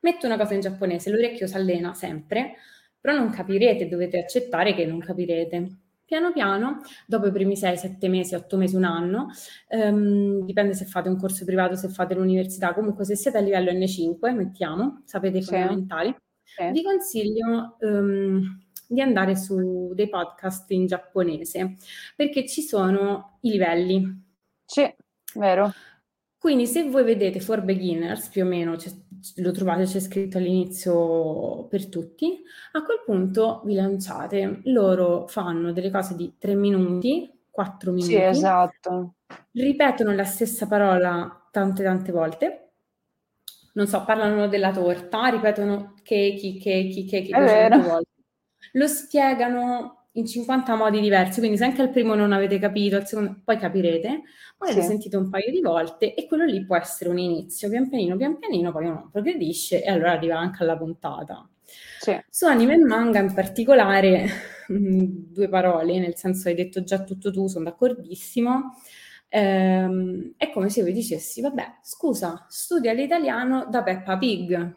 [0.00, 2.56] metto una cosa in giapponese, l'orecchio si allena sempre,
[3.00, 5.76] però non capirete, dovete accettare che non capirete.
[6.06, 9.26] Piano piano, dopo i primi 6, 7 mesi, 8 mesi, un anno,
[9.66, 13.72] ehm, dipende se fate un corso privato, se fate l'università, comunque se siete a livello
[13.72, 15.48] N5, mettiamo, sapete i Sì.
[15.50, 16.70] fondamentali, Sì.
[16.70, 18.40] vi consiglio ehm,
[18.86, 21.74] di andare su dei podcast in giapponese,
[22.14, 24.24] perché ci sono i livelli.
[24.64, 24.88] Sì,
[25.34, 25.72] vero.
[26.38, 28.92] Quindi se voi vedete for beginners, più o meno c'è-
[29.36, 34.60] lo trovate, c'è scritto all'inizio per tutti, a quel punto vi lanciate.
[34.64, 39.14] Loro fanno delle cose di 3 minuti, 4 minuti, Sì, esatto.
[39.52, 42.60] ripetono la stessa parola tante tante volte.
[43.74, 47.88] Non so, parlano della torta, ripetono cakey, cakey, cakey È 200 vero.
[47.88, 48.10] volte.
[48.72, 53.06] Lo spiegano in 50 modi diversi, quindi se anche al primo non avete capito, al
[53.06, 54.22] secondo poi capirete,
[54.56, 54.82] poi lo Sì.
[54.82, 58.38] sentite un paio di volte e quello lì può essere un inizio, pian pianino, pian
[58.38, 61.48] pianino, poi uno progredisce e allora arriva anche alla puntata.
[61.98, 62.18] Sì.
[62.28, 64.26] Su anime e manga in particolare,
[64.72, 65.00] mm,
[65.32, 68.74] due parole, nel senso hai detto già tutto tu, sono d'accordissimo.
[69.28, 74.76] Ehm, è come se io vi dicessi, vabbè, scusa, studia l'italiano da Peppa Pig.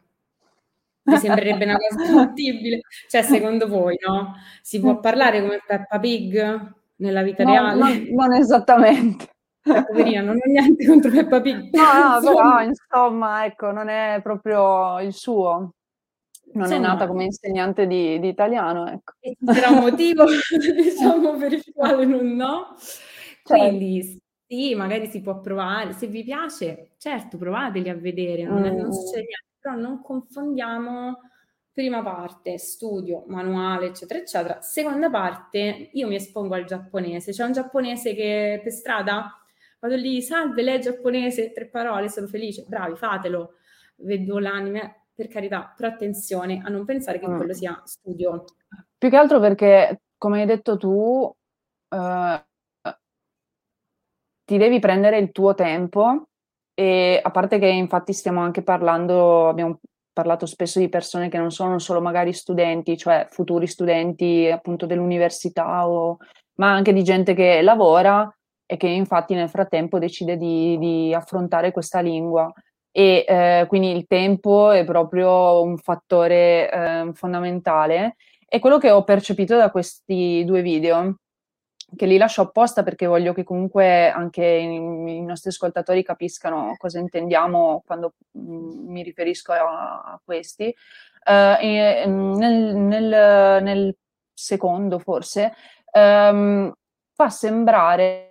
[1.03, 2.81] Vi sembrerebbe una cosa fattibile?
[3.07, 4.35] Cioè, secondo voi, no?
[4.61, 7.79] Si può parlare come Peppa Pig nella vita No, reale?
[7.79, 9.25] non, non esattamente.
[9.63, 11.73] Eh, poverina, non ho niente contro Peppa Pig.
[11.73, 12.55] No, no, Insomma.
[12.55, 15.73] però insomma, ecco, non è proprio il suo.
[16.51, 16.87] Non è Insomma.
[16.93, 19.13] nata come insegnante di, di italiano, ecco.
[19.53, 20.25] Sarà un motivo,
[20.75, 22.75] diciamo, per il quale non no.
[22.77, 23.53] Certo.
[23.67, 25.93] Quindi sì, magari si può provare.
[25.93, 28.91] Se vi piace, certo, provateli a vedere, non, è- non Mm.
[28.91, 29.47] succede niente.
[29.59, 31.19] Però non confondiamo
[31.71, 34.61] prima parte, studio, manuale, eccetera, eccetera.
[34.61, 37.31] Seconda parte, io mi espongo al giapponese.
[37.31, 39.39] C'è un giapponese che per strada
[39.79, 42.65] vado lì, salve, lei giapponese, tre parole, sono felice.
[42.67, 43.55] Bravi, fatelo.
[43.97, 47.35] vedo l'anime, per carità, però attenzione a non pensare che mm.
[47.35, 48.45] quello sia studio.
[48.97, 51.33] Più che altro perché, come hai detto tu,
[51.89, 52.45] eh,
[54.45, 56.28] ti devi prendere il tuo tempo
[56.79, 59.81] e a parte che infatti stiamo anche parlando, abbiamo
[60.13, 65.89] parlato spesso di persone che non sono solo magari studenti, cioè futuri studenti appunto dell'università,
[65.89, 66.15] o,
[66.55, 68.33] ma anche di gente che lavora
[68.65, 72.49] e che infatti nel frattempo decide di, di affrontare questa lingua.
[72.91, 78.15] E eh, quindi il tempo è proprio un fattore eh, fondamentale.
[78.47, 81.17] E quello che ho percepito da questi due video
[81.95, 87.83] che li lascio apposta perché voglio che comunque anche i, nostri ascoltatori capiscano cosa intendiamo
[87.85, 90.73] quando mm, mi riferisco a, a questi.
[91.25, 93.95] Uh, nel, nel, nel,
[94.33, 95.53] secondo, forse,
[95.91, 96.71] um,
[97.13, 98.25] fa sembrare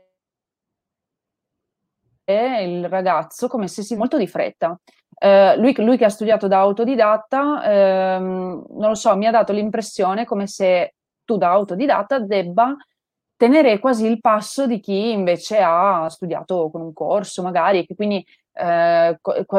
[2.25, 4.79] il ragazzo come se si molto di fretta.
[5.21, 9.53] Uh, lui, lui, che ha studiato da autodidatta, um, non lo so, mi ha dato
[9.53, 10.95] l'impressione come se
[11.25, 12.75] tu da autodidatta debba
[13.39, 18.23] tenere quasi il passo di chi invece ha studiato con un corso, magari, che quindi
[18.53, 19.17] eh,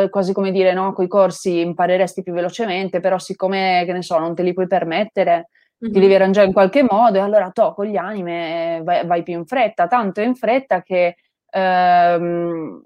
[0.10, 4.20] quasi come dire, no, con i corsi impareresti più velocemente, però siccome, che ne so,
[4.20, 5.48] non te li puoi permettere,
[5.82, 5.94] mm-hmm.
[5.94, 9.34] ti devi arrangiare in qualche modo, e allora to, con gli anime vai, vai più
[9.36, 11.16] in fretta, tanto in fretta che,
[11.50, 12.84] ehm,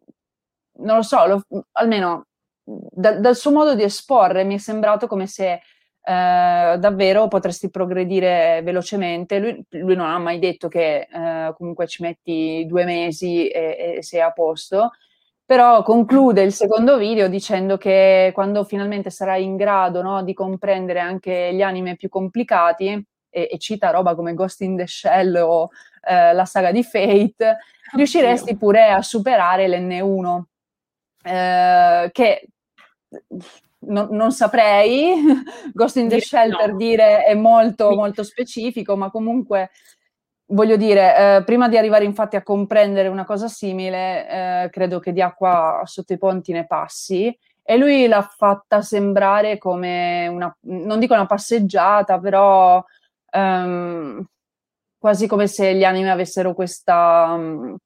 [0.75, 2.27] non lo so, lo, almeno
[2.63, 5.59] da, dal suo modo di esporre mi è sembrato come se
[6.05, 9.39] eh, davvero potresti progredire velocemente.
[9.39, 14.03] Lui, lui, non ha mai detto che eh, comunque ci metti due mesi e, e
[14.03, 14.91] sei a posto,
[15.45, 20.99] però conclude il secondo video dicendo che quando finalmente sarai in grado no, di comprendere
[20.99, 25.69] anche gli anime più complicati, e, e, cita roba come Ghost in the Shell o
[26.07, 27.57] eh, la saga di Fate,
[27.95, 30.41] riusciresti pure a superare l'N1,
[31.23, 32.47] eh, che
[33.87, 35.15] non, non, saprei,
[35.73, 36.57] Ghost in the Shell no.
[36.57, 39.71] per dire è molto, molto specifico, ma comunque
[40.47, 44.29] voglio dire, eh, prima di arrivare infatti a comprendere una cosa simile,
[44.65, 47.35] eh, credo che di acqua sotto i ponti ne passi.
[47.65, 52.83] E lui l'ha fatta sembrare come una, non dico una passeggiata, però
[53.31, 54.23] um,
[54.97, 57.77] quasi come se gli anime avessero questa, um,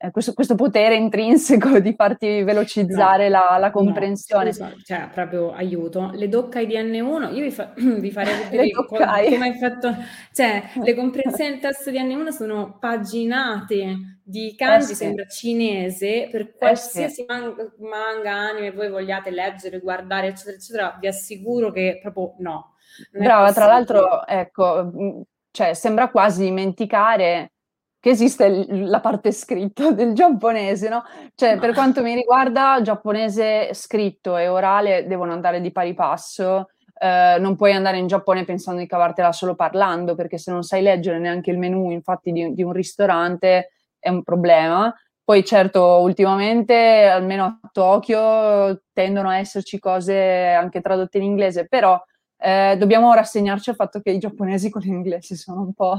[0.00, 4.44] eh, questo, questo, potere intrinseco di farti velocizzare no, la, la, comprensione.
[4.44, 6.10] No, esatto, cioè, proprio aiuto.
[6.14, 9.92] Le Doccai di N1, io vi, fa, vi farei vedere come hai fatto,
[10.32, 14.94] cioè, le comprensioni del testo di N1 sono paginate di kanji, eh sì.
[14.94, 17.24] sembra cinese, per qualsiasi eh sì.
[17.26, 22.74] manga, manga, anime voi vogliate leggere, guardare, eccetera, eccetera, vi assicuro che proprio no.
[23.10, 27.54] Brava, tra l'altro, ecco, cioè, sembra quasi dimenticare
[28.00, 31.04] che esiste la parte scritta del giapponese, no?
[31.34, 31.60] Cioè, no.
[31.60, 36.68] per quanto mi riguarda, giapponese scritto e orale devono andare di pari passo.
[37.00, 40.82] Uh, non puoi andare in Giappone pensando di cavartela solo parlando, perché se non sai
[40.82, 44.92] leggere neanche il menu, infatti, di, di un ristorante è un problema.
[45.22, 52.02] Poi certo, ultimamente, almeno a Tokyo, tendono a esserci cose anche tradotte in inglese, però
[52.40, 55.96] eh, dobbiamo rassegnarci al fatto che i giapponesi con l'inglese sono un po'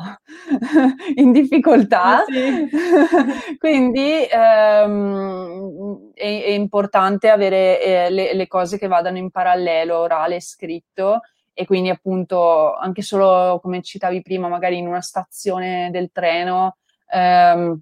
[1.16, 2.70] in difficoltà, ah, sì.
[3.60, 10.36] quindi ehm, è, è, importante avere eh, le, le, cose che vadano in parallelo, orale
[10.38, 11.22] e scritto,
[11.54, 16.78] e quindi appunto anche solo come citavi prima, magari in una stazione del treno.
[17.12, 17.82] Ehm,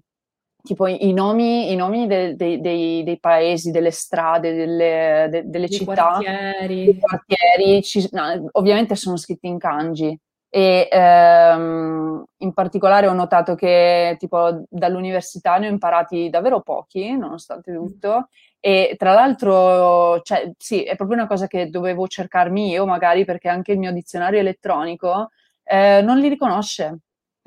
[0.62, 5.94] tipo i nomi, i nomi de, de, de, dei paesi, delle strade, delle, delle città,
[5.94, 10.18] quartieri, dei quartieri ci, no, ovviamente sono scritti in kanji.
[10.50, 17.72] E ehm, in particolare ho notato che tipo dall'università ne ho imparati davvero pochi, nonostante
[17.72, 18.28] tutto.
[18.60, 23.48] E tra l'altro, cioè, sì, è proprio una cosa che dovevo cercarmi io, magari perché
[23.48, 25.30] anche il mio dizionario elettronico
[25.64, 26.98] eh, non li riconosce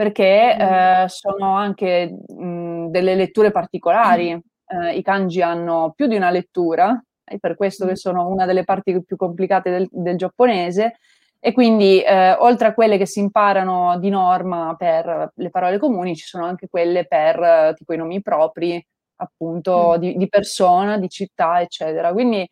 [0.02, 0.62] perché mm.
[0.62, 4.32] eh, sono anche mh, delle letture particolari.
[4.32, 7.96] Eh, I kanji hanno più di una lettura, è per questo che mm.
[7.96, 10.98] sono una delle parti più complicate del, del giapponese.
[11.40, 16.16] E quindi, eh, oltre a quelle che si imparano di norma per le parole comuni,
[16.16, 18.84] ci sono anche quelle per tipo i nomi propri,
[19.18, 20.00] appunto, mm.
[20.00, 22.12] di, di persona, di città, eccetera.
[22.12, 22.48] Quindi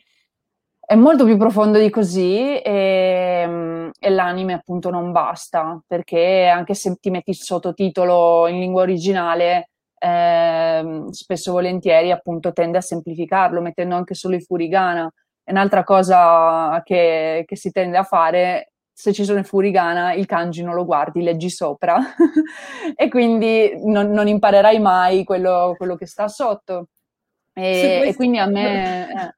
[0.90, 6.74] è molto più profondo di così e, mm, e, l'anime appunto non basta, perché anche
[6.74, 13.62] se ti metti il sottotitolo in lingua originale, eh, spesso volentieri appunto tende a semplificarlo,
[13.62, 15.08] mettendo anche solo i furigana.
[15.44, 20.26] È un'altra cosa che, che si tende a fare, se ci sono i furigana, il
[20.26, 22.00] kanji non lo guardi, leggi sopra
[22.96, 26.88] e quindi non, non imparerai mai quello, quello, che sta sotto.
[27.54, 29.08] E, e quindi a me...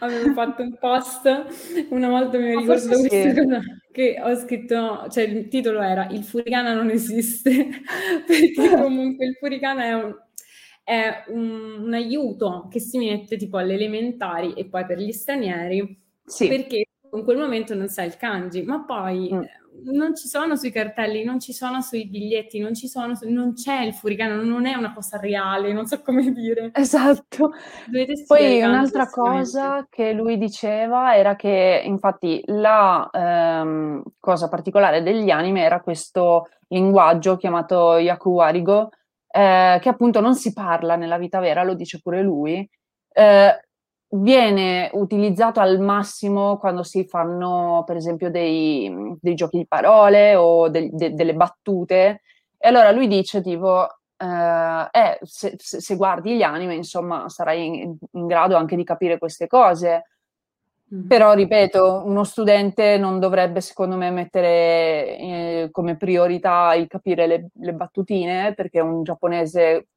[0.00, 1.26] avevo fatto un post
[1.90, 3.60] una volta mi ricordo cosa
[3.92, 7.68] che ho scritto, cioè il titolo era Il furicana non esiste,
[8.26, 10.16] perché comunque il furicana è un,
[10.82, 16.00] è un, un aiuto che si mette tipo alle elementari e poi per gli stranieri,
[16.24, 16.48] sì.
[16.48, 19.40] perché in quel momento non sai il kanji, ma poi mm.
[19.84, 23.82] Non ci sono sui cartelli, non ci sono sui biglietti, non ci sono, non c'è
[23.82, 26.70] il furicano, non è una cosa reale, non so come dire.
[26.74, 27.50] Esatto.
[28.26, 35.62] Poi un'altra cosa che lui diceva era che infatti la ehm, cosa particolare degli anime
[35.62, 38.90] era questo linguaggio chiamato Yakuwarigo,
[39.28, 42.68] eh, che appunto non si parla nella vita vera, lo dice pure lui.
[43.14, 43.60] Eh,
[44.14, 50.68] viene utilizzato al massimo quando si fanno, per esempio, dei, dei giochi di parole o
[50.68, 52.22] de, de, delle battute.
[52.58, 53.86] E allora lui dice tipo,
[54.16, 59.18] eh, eh, se, se, guardi gli anime, insomma, sarai in, in grado anche di capire
[59.18, 60.04] queste cose.
[60.94, 61.06] Mm.
[61.06, 67.48] Però, ripeto, uno studente non dovrebbe, secondo me, mettere eh, come priorità il capire le,
[67.52, 69.88] le battutine, perché un giapponese,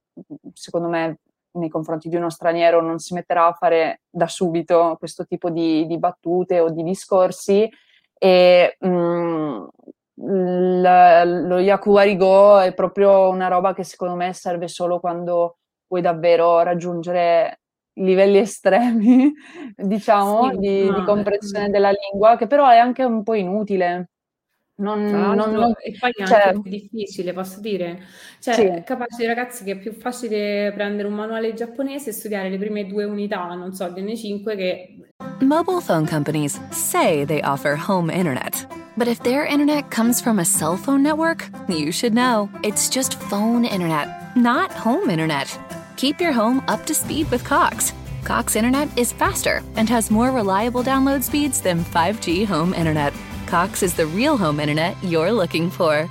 [0.53, 1.17] secondo me,
[1.55, 5.85] nei confronti di uno straniero non si metterà a fare da subito questo tipo di,
[5.87, 7.69] di battute o di discorsi
[8.17, 14.99] e mh, mm, l- lo Yakuwarigo è proprio una roba che secondo me serve solo
[14.99, 15.57] quando
[15.87, 17.59] vuoi davvero raggiungere
[17.97, 19.33] livelli estremi,
[19.75, 24.09] diciamo, sì, di, di comprensione della lingua, che però è anche un po' inutile
[24.77, 28.03] non, non, non, e poi è cioè, anche più difficile, posso dire.
[28.39, 28.83] Cioè, sì.
[28.83, 32.85] capace di ragazzi che è più facile prendere un manuale giapponese e studiare le prime
[32.85, 34.97] due unità, non so, di N5 che...
[35.39, 38.67] Mobile phone companies say they offer home internet.
[38.97, 42.49] But if their internet comes from a cell phone network, you should know.
[42.63, 45.57] It's just phone internet, not home internet.
[45.95, 47.93] Keep your home up to speed with Cox.
[48.25, 53.13] Cox internet is faster and has more reliable download speeds than 5G home internet.
[53.45, 56.09] Cox is the real home internet you're looking for.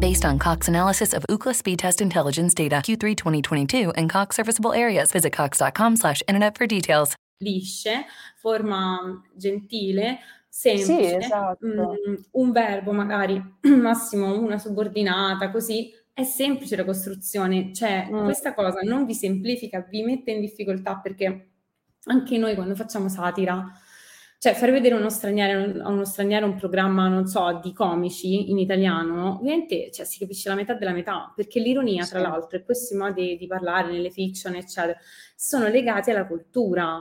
[0.00, 4.72] Based on Cox analysis of Ookla speed test intelligence data Q3 2022 and Cox serviceable
[4.72, 7.14] areas, visit cox.com/internet for details.
[7.40, 8.06] Lisce,
[8.36, 10.18] forma gentile,
[10.48, 11.66] semplice, sì, esatto.
[11.66, 18.24] mm, un verbo magari massimo una subordinata, così è semplice la costruzione, cioè mm.
[18.24, 21.48] questa cosa non vi semplifica, vi mette in difficoltà perché
[22.04, 23.64] anche noi quando facciamo satira
[24.42, 28.58] cioè, far vedere uno straniero, a uno straniero un programma, non so, di comici in
[28.58, 32.96] italiano, ovviamente cioè, si capisce la metà della metà, perché l'ironia, tra l'altro, e questi
[32.96, 34.98] modi di parlare nelle fiction, eccetera,
[35.36, 37.00] sono legati alla cultura.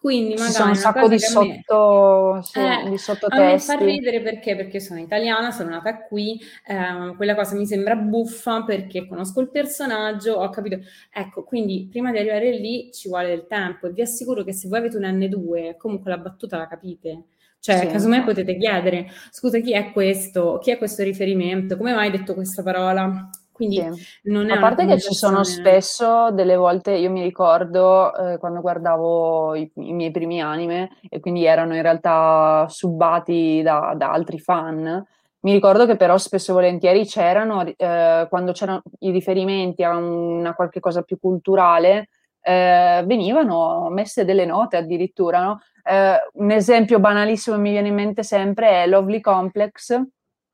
[0.00, 3.74] Quindi magari Ci sono un sacco di, sotto, me, sì, eh, di sottotesti.
[3.74, 4.54] Me fa ridere perché?
[4.54, 9.50] Perché sono italiana, sono nata qui, eh, quella cosa mi sembra buffa perché conosco il
[9.50, 10.78] personaggio, ho capito.
[11.10, 14.68] Ecco, quindi prima di arrivare lì ci vuole del tempo e vi assicuro che se
[14.68, 17.24] voi avete un N2, comunque la battuta la capite.
[17.58, 20.58] Cioè, sì, casomai potete chiedere, scusa, chi è questo?
[20.62, 21.76] Chi è questo riferimento?
[21.76, 23.28] Come mai hai detto questa parola?
[23.58, 24.30] Quindi sì.
[24.30, 28.60] non è A parte che ci sono spesso delle volte, io mi ricordo eh, quando
[28.60, 34.38] guardavo i, i, miei primi anime e quindi erano in realtà subbati da, da altri
[34.38, 35.04] fan,
[35.40, 40.54] mi ricordo che però spesso e volentieri c'erano, eh, quando c'erano i riferimenti a una
[40.54, 42.10] qualche cosa più culturale,
[42.40, 45.60] eh, venivano messe delle note addirittura, no?
[45.82, 50.00] eh, un esempio banalissimo che mi viene in mente sempre è Lovely Complex,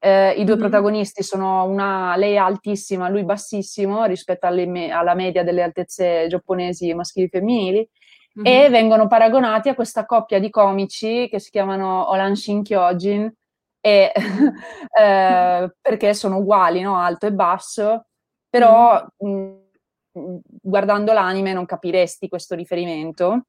[0.05, 0.59] eh, I due mm-hmm.
[0.59, 7.27] protagonisti sono una, lei altissima, lui bassissimo rispetto me, alla media delle altezze giapponesi maschili
[7.27, 7.89] e femminili.
[8.39, 8.65] Mm-hmm.
[8.65, 13.33] E vengono paragonati a questa coppia di comici che si chiamano Olanshin Kyojin,
[13.81, 14.13] e,
[15.01, 16.97] eh, perché sono uguali, no?
[16.97, 18.07] alto e basso,
[18.51, 19.55] però mm.
[20.13, 23.47] mh, guardando l'anime non capiresti questo riferimento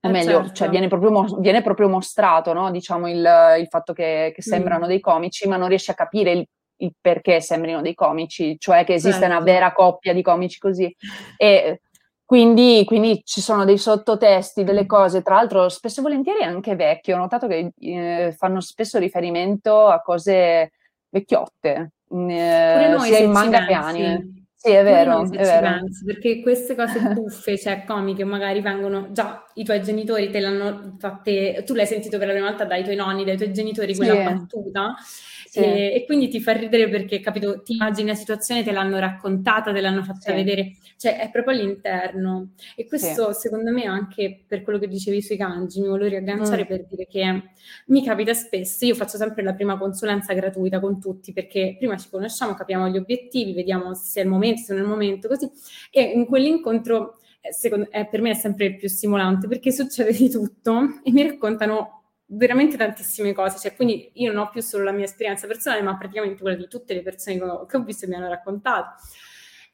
[0.00, 0.54] o eh meglio, cioè, certo.
[0.54, 2.70] cioè viene, proprio viene proprio, mostrato, no?
[2.70, 3.16] diciamo, il,
[3.58, 4.88] il, fatto che, che sembrano mm.
[4.88, 6.46] dei comici, ma non riesci a capire il,
[6.76, 9.34] il, perché sembrino dei comici, cioè che esiste certo.
[9.34, 10.94] una vera coppia di comici così.
[11.36, 11.80] E
[12.24, 17.16] quindi, quindi, ci sono dei sottotesti, delle cose, tra l'altro spesso e volentieri anche vecchio,
[17.16, 20.72] ho notato che eh, fanno spesso riferimento a cose
[21.08, 24.37] vecchiotte, eh, sia in manga che anime.
[24.60, 25.78] Sì, è vero, è vero.
[25.78, 30.96] Pensi, perché queste cose buffe, cioè comiche, magari vengono già i tuoi genitori te l'hanno
[30.98, 34.16] fatte, tu l'hai sentito per la prima volta dai tuoi nonni, dai tuoi genitori, quella
[34.16, 34.22] sì.
[34.24, 35.60] battuta, sì.
[35.60, 39.72] E, e, quindi ti fa ridere perché, capito, ti immagini la situazione, te l'hanno raccontata,
[39.72, 40.32] te l'hanno fatta sì.
[40.32, 42.54] vedere, cioè è proprio all'interno.
[42.74, 43.42] E questo sì.
[43.42, 46.66] secondo me anche per quello che dicevi sui kanji, mi volevo riagganciare mm.
[46.66, 47.42] per dire che
[47.86, 52.08] mi capita spesso, io faccio sempre la prima consulenza gratuita con tutti perché prima ci
[52.10, 55.48] conosciamo, capiamo gli obiettivi, vediamo se è il momento, se non è il momento, così.
[55.92, 60.28] E in quell'incontro è, secondo, è, per me è sempre più stimolante perché succede di
[60.28, 64.92] tutto e mi raccontano veramente tantissime cose, cioè, quindi io non ho più solo la
[64.92, 68.16] mia esperienza personale, ma praticamente quella di tutte le persone che ho visto e mi
[68.16, 68.96] hanno raccontato.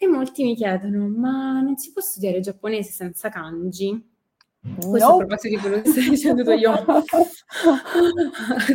[0.04, 4.12] E molti mi chiedono, ma non si può studiare giapponese senza kanji?
[4.60, 5.14] Questo no.
[5.14, 6.72] a proposito di quello che stai dicendo io.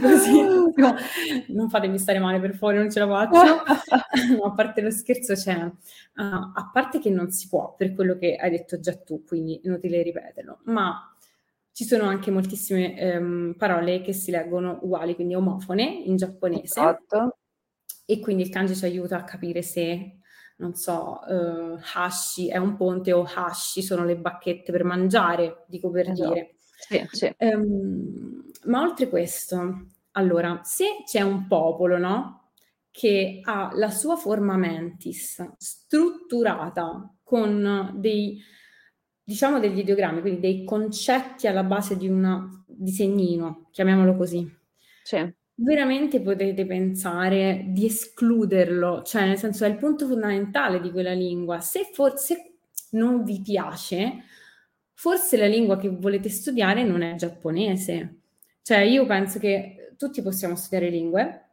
[0.02, 0.96] Così, no,
[1.50, 3.62] non fatemi stare male per favore, non ce la faccio.
[4.38, 5.72] no, a parte lo scherzo c'è, uh,
[6.16, 10.02] a parte che non si può, per quello che hai detto già tu, quindi inutile
[10.02, 11.16] ripeterlo, ma
[11.72, 16.64] ci sono anche moltissime ehm, parole che si leggono uguali, quindi omofone in giapponese.
[16.64, 17.38] Esatto.
[18.04, 20.19] E quindi il kanji ci aiuta a capire se,
[20.60, 25.90] non so, uh, hashi è un ponte o hashi sono le bacchette per mangiare, dico
[25.90, 26.34] per esatto.
[26.34, 26.56] dire.
[26.60, 27.36] Sì, sì.
[27.40, 32.52] Um, ma oltre questo, allora, se c'è un popolo, no?
[32.92, 38.42] Che ha la sua forma mentis strutturata con dei
[39.30, 44.52] diciamo degli ideogrammi, quindi dei concetti alla base di un disegnino, chiamiamolo così.
[45.04, 45.32] Sì.
[45.62, 51.60] Veramente potete pensare di escluderlo, cioè nel senso è il punto fondamentale di quella lingua.
[51.60, 52.60] Se forse
[52.92, 54.24] non vi piace,
[54.94, 58.20] forse la lingua che volete studiare non è giapponese.
[58.62, 61.50] Cioè io penso che tutti possiamo studiare lingue,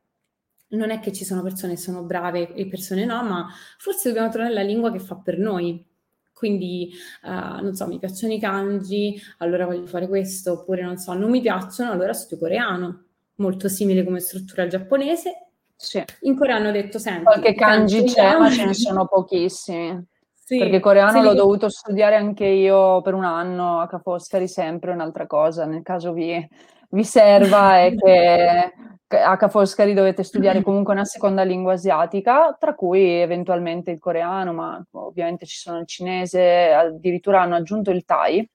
[0.69, 4.31] non è che ci sono persone che sono brave e persone no, ma forse dobbiamo
[4.31, 5.85] trovare la lingua che fa per noi.
[6.33, 6.93] Quindi,
[7.23, 11.31] uh, non so, mi piacciono i kanji, allora voglio fare questo, oppure non so, non
[11.31, 13.06] mi piacciono, allora studio coreano,
[13.37, 15.49] molto simile come struttura al giapponese.
[15.77, 16.03] Sì.
[16.21, 17.25] In coreano ho detto sempre...
[17.25, 20.05] Qualche kanji c'è, ma ce ne sono pochissimi.
[20.33, 21.25] Sì, perché coreano sì.
[21.25, 25.83] l'ho dovuto studiare anche io per un anno a Ca' Foscari, sempre un'altra cosa, nel
[25.83, 26.49] caso vi,
[26.91, 28.73] vi serva è che
[29.09, 34.53] a Ca' Foscari dovete studiare comunque una seconda lingua asiatica, tra cui eventualmente il coreano,
[34.53, 38.49] ma ovviamente ci sono il cinese, addirittura hanno aggiunto il Thai.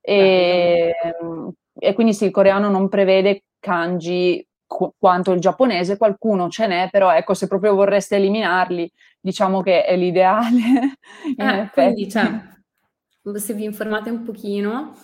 [0.00, 0.94] E,
[1.78, 6.88] e quindi sì, il coreano non prevede kanji qu- quanto il giapponese, qualcuno ce n'è,
[6.90, 10.98] però ecco, se proprio vorreste eliminarli, diciamo che è l'ideale.
[11.36, 12.28] Eh, quindi, cioè,
[13.34, 14.94] se vi informate un pochino,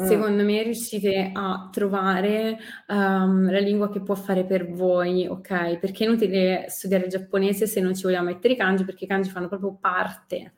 [0.00, 0.06] Mm.
[0.06, 2.58] secondo me riuscite a trovare
[2.88, 5.78] um, la lingua che può fare per voi, ok?
[5.78, 9.06] Perché è inutile studiare il giapponese se non ci vogliamo mettere i kanji, perché i
[9.08, 10.54] kanji fanno proprio parte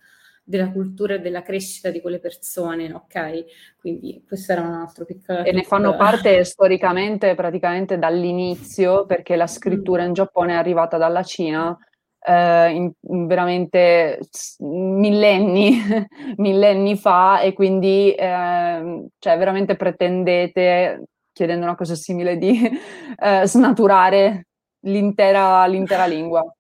[0.48, 3.44] della cultura e della crescita di quelle persone, ok?
[3.77, 5.43] Quindi questo era un altro piccolo...
[5.43, 10.06] E ne fanno parte storicamente praticamente dall'inizio, perché la scrittura mm.
[10.06, 11.77] in Giappone è arrivata dalla Cina
[12.24, 14.20] eh, in, in veramente
[14.60, 15.81] millenni,
[16.39, 22.70] millenni fa e quindi eh, cioè veramente pretendete, chiedendo una cosa simile, di
[23.18, 24.47] eh, snaturare
[24.82, 26.55] l'intera, l'intera lingua.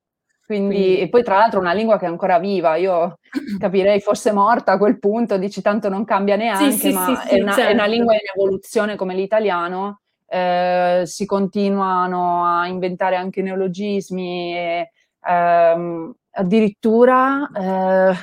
[0.46, 3.18] Quindi, Quindi, e poi tra l'altro una lingua che è ancora viva, io
[3.58, 7.40] capirei fosse morta a quel punto, dici tanto non cambia neanche, sì, ma sì, è,
[7.40, 7.70] una, certo.
[7.70, 14.92] è, una, lingua in evoluzione come l'italiano, eh, si continuano a inventare anche neologismi e,
[15.26, 18.14] ehm, addirittura eh,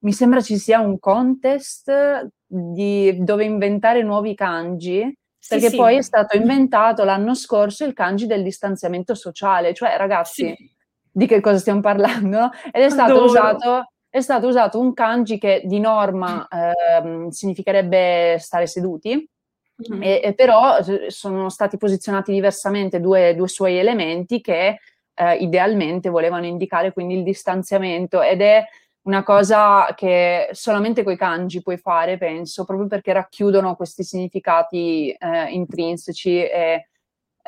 [0.00, 1.92] mi sembra ci sia un contest
[2.46, 5.14] di, dove inventare nuovi kanji,
[5.46, 5.98] perché sì, poi sì.
[5.98, 10.74] è stato inventato l'anno scorso il kanji del distanziamento sociale, cioè ragazzi, sì.
[11.16, 12.50] Di che cosa stiamo parlando?
[12.70, 18.66] Ed è stato, usato, è stato usato un kanji che di norma eh, significherebbe stare
[18.66, 19.26] seduti,
[19.90, 20.02] mm-hmm.
[20.02, 20.76] e, e, però
[21.08, 24.78] sono stati posizionati diversamente due, due suoi elementi che
[25.14, 28.62] eh, idealmente volevano indicare quindi il distanziamento ed è
[29.04, 35.46] una cosa che solamente coi kanji puoi fare, penso, proprio perché racchiudono questi significati eh,
[35.48, 36.88] intrinseci e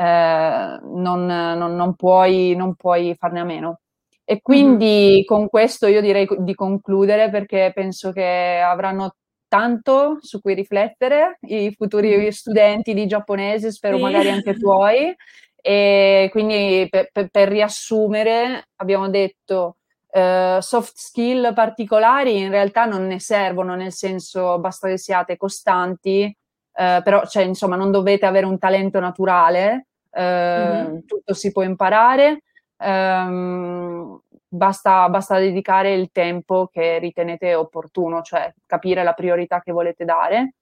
[0.00, 3.80] eh, non, non, non, puoi, non, puoi, farne a meno.
[4.24, 5.24] E quindi mm-hmm.
[5.24, 9.16] con questo io direi di concludere perché penso che avranno
[9.48, 14.02] tanto su cui riflettere i futuri studenti di giapponese, spero sì.
[14.02, 15.14] magari anche tuoi.
[15.60, 19.78] E quindi per, per, per riassumere abbiamo detto
[20.10, 26.32] eh, soft skill particolari in realtà non ne servono, nel senso basta che siate costanti,
[26.78, 30.98] eh, però cioè, insomma non dovete avere un talento naturale, eh, mm-hmm.
[31.06, 32.44] tutto si può imparare,
[32.76, 40.04] ehm, basta, basta, dedicare il tempo che ritenete opportuno, cioè capire la priorità che volete
[40.04, 40.54] dare.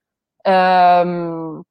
[0.43, 1.61] Um,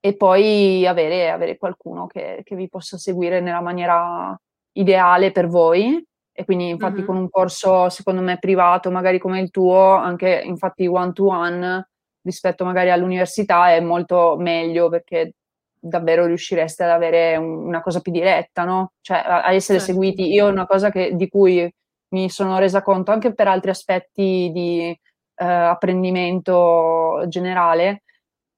[0.00, 4.34] e poi avere, avere qualcuno che, che, vi possa seguire nella maniera
[4.72, 6.02] ideale per voi.
[6.32, 7.06] E quindi infatti mm-hmm.
[7.06, 11.88] con un corso secondo me privato, magari come il tuo, anche infatti one to one
[12.26, 15.34] rispetto magari all'università è molto meglio perché
[15.78, 18.92] davvero riuscireste ad avere un, una cosa più diretta, no?
[19.00, 19.94] Cioè a, a essere certo.
[19.94, 20.30] seguiti.
[20.30, 21.72] Io una cosa che, di cui
[22.08, 24.98] mi sono resa conto anche per altri aspetti di,
[25.38, 28.02] apprendimento generale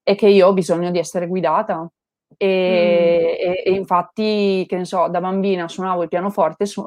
[0.01, 1.89] è che io ho bisogno di essere guidata.
[2.37, 3.51] E, mm.
[3.51, 6.85] e, e, infatti, che ne so, da bambina suonavo il pianoforte, su,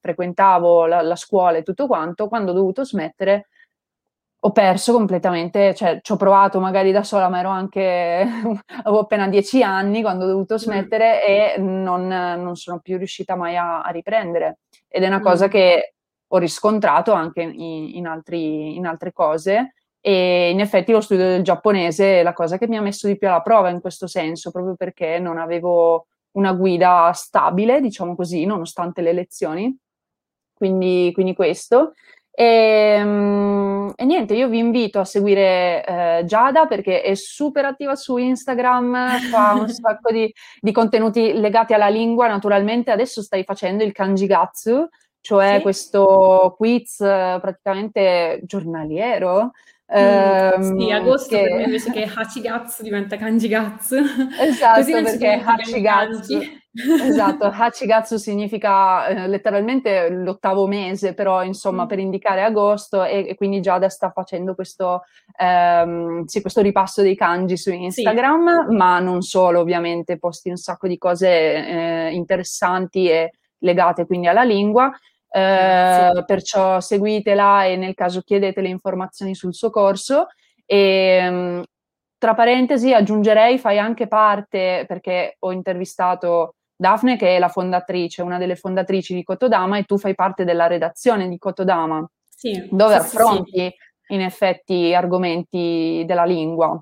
[0.00, 3.48] frequentavo la, la, scuola e tutto quanto, quando ho dovuto smettere
[4.44, 8.26] ho perso completamente, cioè ci ho provato magari da sola, ma ero anche,
[8.82, 10.58] avevo appena dieci anni quando ho dovuto mm.
[10.58, 11.28] smettere mm.
[11.28, 14.58] e non, non, sono più riuscita mai a, a riprendere.
[14.88, 15.22] Ed è una mm.
[15.22, 15.94] cosa che
[16.26, 21.42] ho riscontrato anche in, in, altri, in altre cose e in effetti lo studio del
[21.42, 24.50] giapponese è la cosa che mi ha messo di più alla prova in questo senso,
[24.50, 29.76] proprio perché non avevo una guida stabile, diciamo così, nonostante le lezioni.
[30.52, 31.92] Quindi, quindi questo.
[32.34, 37.94] E, ehm, e, niente, io vi invito a seguire eh, Giada perché è super attiva
[37.94, 42.28] su Instagram, fa un sacco di, di, contenuti legati alla lingua.
[42.28, 44.88] Naturalmente adesso stai facendo il Kanjigatsu,
[45.20, 45.62] cioè sì.
[45.62, 49.50] questo quiz praticamente giornaliero.
[49.94, 51.62] Mm, sì, agosto che...
[51.66, 53.96] invece che Hachigatsu diventa Kanjigatsu.
[54.40, 56.60] Esatto, Così perché Hachigatsu...
[56.74, 61.88] esatto, Hachigatsu significa eh, letteralmente l'ottavo mese, però insomma mm.
[61.88, 65.02] per indicare agosto e, e, quindi Giada sta facendo questo,
[65.36, 68.74] ehm, sì, questo ripasso dei kanji su Instagram, sì.
[68.74, 74.42] ma non solo ovviamente, posti un sacco di cose eh, interessanti e legate quindi alla
[74.42, 74.90] lingua
[75.34, 80.26] eh, perciò seguitela e nel caso chiedete le informazioni sul suo corso.
[80.66, 81.64] E, ehm,
[82.18, 88.38] tra parentesi aggiungerei, fai anche parte, perché ho intervistato Daphne che è la fondatrice, una
[88.38, 92.98] delle fondatrici di Kotodama e tu fai parte della redazione di Kotodama, sì, dove sì,
[92.98, 96.76] affronti sì, in effetti argomenti della lingua.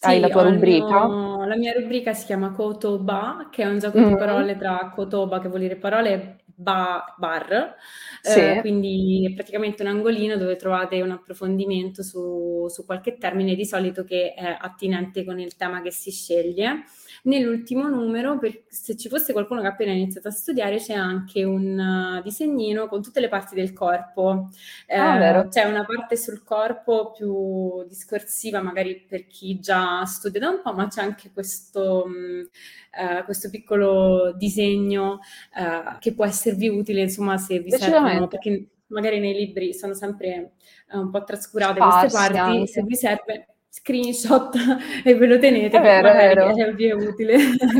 [0.00, 1.08] Hai la tua rubrica?
[1.08, 4.06] Mio, la mia rubrica si chiama Kotoba, che è un gioco mm.
[4.06, 7.74] di parole tra Kotoba, che vuol dire parole, ba- bar,
[8.20, 8.38] sì.
[8.38, 13.64] eh, quindi è praticamente un angolino dove trovate un approfondimento su, su qualche termine di
[13.64, 16.84] solito che è attinente con il tema che si sceglie.
[17.24, 21.44] Nell'ultimo numero, per, se ci fosse qualcuno che ha appena iniziato a studiare, c'è anche
[21.44, 21.78] un
[22.18, 24.50] uh, disegnino con tutte le parti del corpo.
[24.88, 30.50] Ah, eh, c'è una parte sul corpo più discorsiva, magari per chi già studia da
[30.50, 35.20] un po', ma c'è anche questo, mh, uh, questo piccolo disegno
[35.54, 40.52] uh, che può esservi utile, insomma, se vi servono, perché magari nei libri sono sempre
[40.92, 42.66] un po' trascurate Sparsi queste parti, anche.
[42.66, 44.54] se vi serve screenshot
[45.04, 47.36] e ve lo tenete, è vero, magari è, è utile.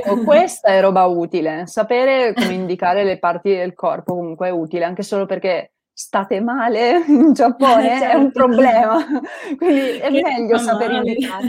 [0.06, 4.84] Oh, questa è roba utile, sapere come indicare le parti del corpo comunque è utile,
[4.84, 8.04] anche solo perché state male in Giappone certo.
[8.04, 9.04] è un problema,
[9.56, 11.08] quindi è che meglio sapere male.
[11.08, 11.46] indicare.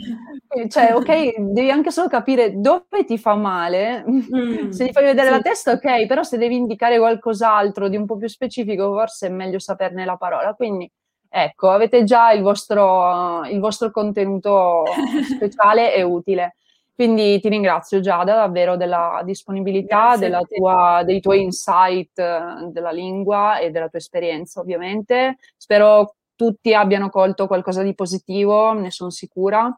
[0.67, 5.27] Cioè, ok, devi anche solo capire dove ti fa male, mm, se ti fai vedere
[5.27, 5.33] sì.
[5.33, 9.29] la testa, ok, però se devi indicare qualcos'altro di un po' più specifico, forse è
[9.29, 10.91] meglio saperne la parola, quindi
[11.31, 14.83] Ecco, avete già il vostro, il vostro contenuto
[15.35, 16.55] speciale e utile.
[16.99, 22.11] Quindi ti ringrazio Giada davvero della disponibilità, della tua, dei tuoi insight
[22.71, 25.37] della lingua e della tua esperienza ovviamente.
[25.55, 29.73] Spero tutti abbiano colto qualcosa di positivo, ne sono sicura.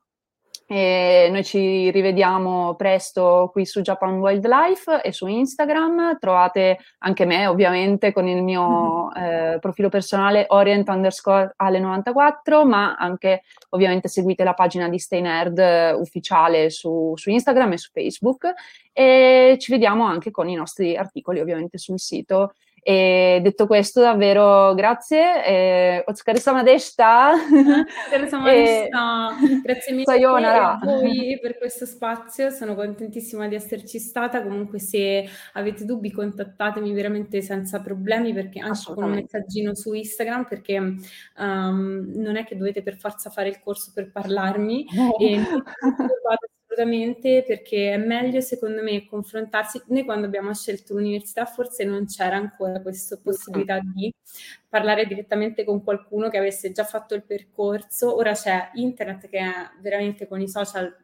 [0.74, 6.18] E noi ci rivediamo presto qui su Japan Wildlife e su Instagram.
[6.18, 13.42] Trovate anche me, ovviamente, con il mio eh, profilo personale orient underscore ale94, ma anche
[13.72, 18.54] ovviamente seguite la pagina di Stay Nerd eh, ufficiale su, su Instagram e su Facebook.
[18.94, 22.54] E ci vediamo anche con i nostri articoli, ovviamente, sul sito
[22.84, 25.46] e detto questo, davvero grazie.
[25.46, 27.32] Eh, Otsukaresama deshita.
[29.64, 30.80] Grazie mille sayonara.
[30.80, 34.42] a voi per questo spazio, sono contentissima di esserci stata.
[34.42, 40.46] Comunque se avete dubbi contattatemi veramente senza problemi perché anche con un messaggino su Instagram
[40.46, 45.18] perché um, non è che dovete per forza fare il corso per parlarmi oh.
[45.22, 45.40] e
[46.72, 49.82] assolutamente perché è meglio secondo me confrontarsi.
[49.88, 54.14] Noi quando abbiamo scelto l'università forse non c'era ancora questa possibilità di
[54.70, 58.16] parlare direttamente con qualcuno che avesse già fatto il percorso.
[58.16, 60.96] Ora c'è internet che è veramente con i social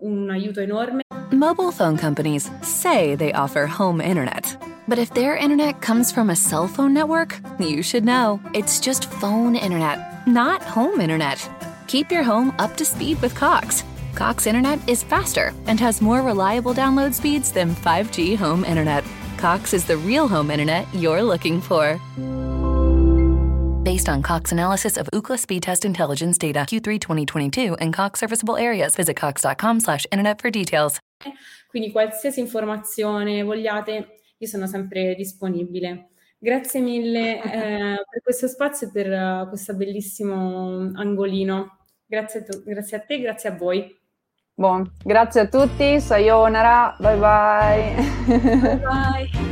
[0.00, 1.02] un aiuto enorme.
[1.30, 4.58] Mobile phone companies say they offer home internet.
[4.88, 8.40] But if their internet comes from a cell phone network, you should know.
[8.52, 11.48] It's just phone internet, not home internet.
[11.86, 13.84] Keep your home up to speed with Cox.
[14.14, 19.04] Cox Internet is faster and has more reliable download speeds than 5G home internet.
[19.38, 21.98] Cox is the real home internet you're looking for.
[23.82, 28.56] Based on Cox analysis of Ookla speed test intelligence data Q3 2022 and Cox serviceable
[28.56, 30.98] areas, visit cox.com/internet for details.
[31.68, 36.10] Quindi qualsiasi informazione vogliate, io sono sempre disponibile.
[36.38, 41.78] Grazie mille eh, per questo spazio e per uh, questo bellissimo angolino.
[42.06, 44.00] Grazie a, tu, grazie a te, grazie a voi.
[44.62, 47.94] Buon, grazie a tutti, sayonara, bye bye.
[48.28, 49.51] bye bye.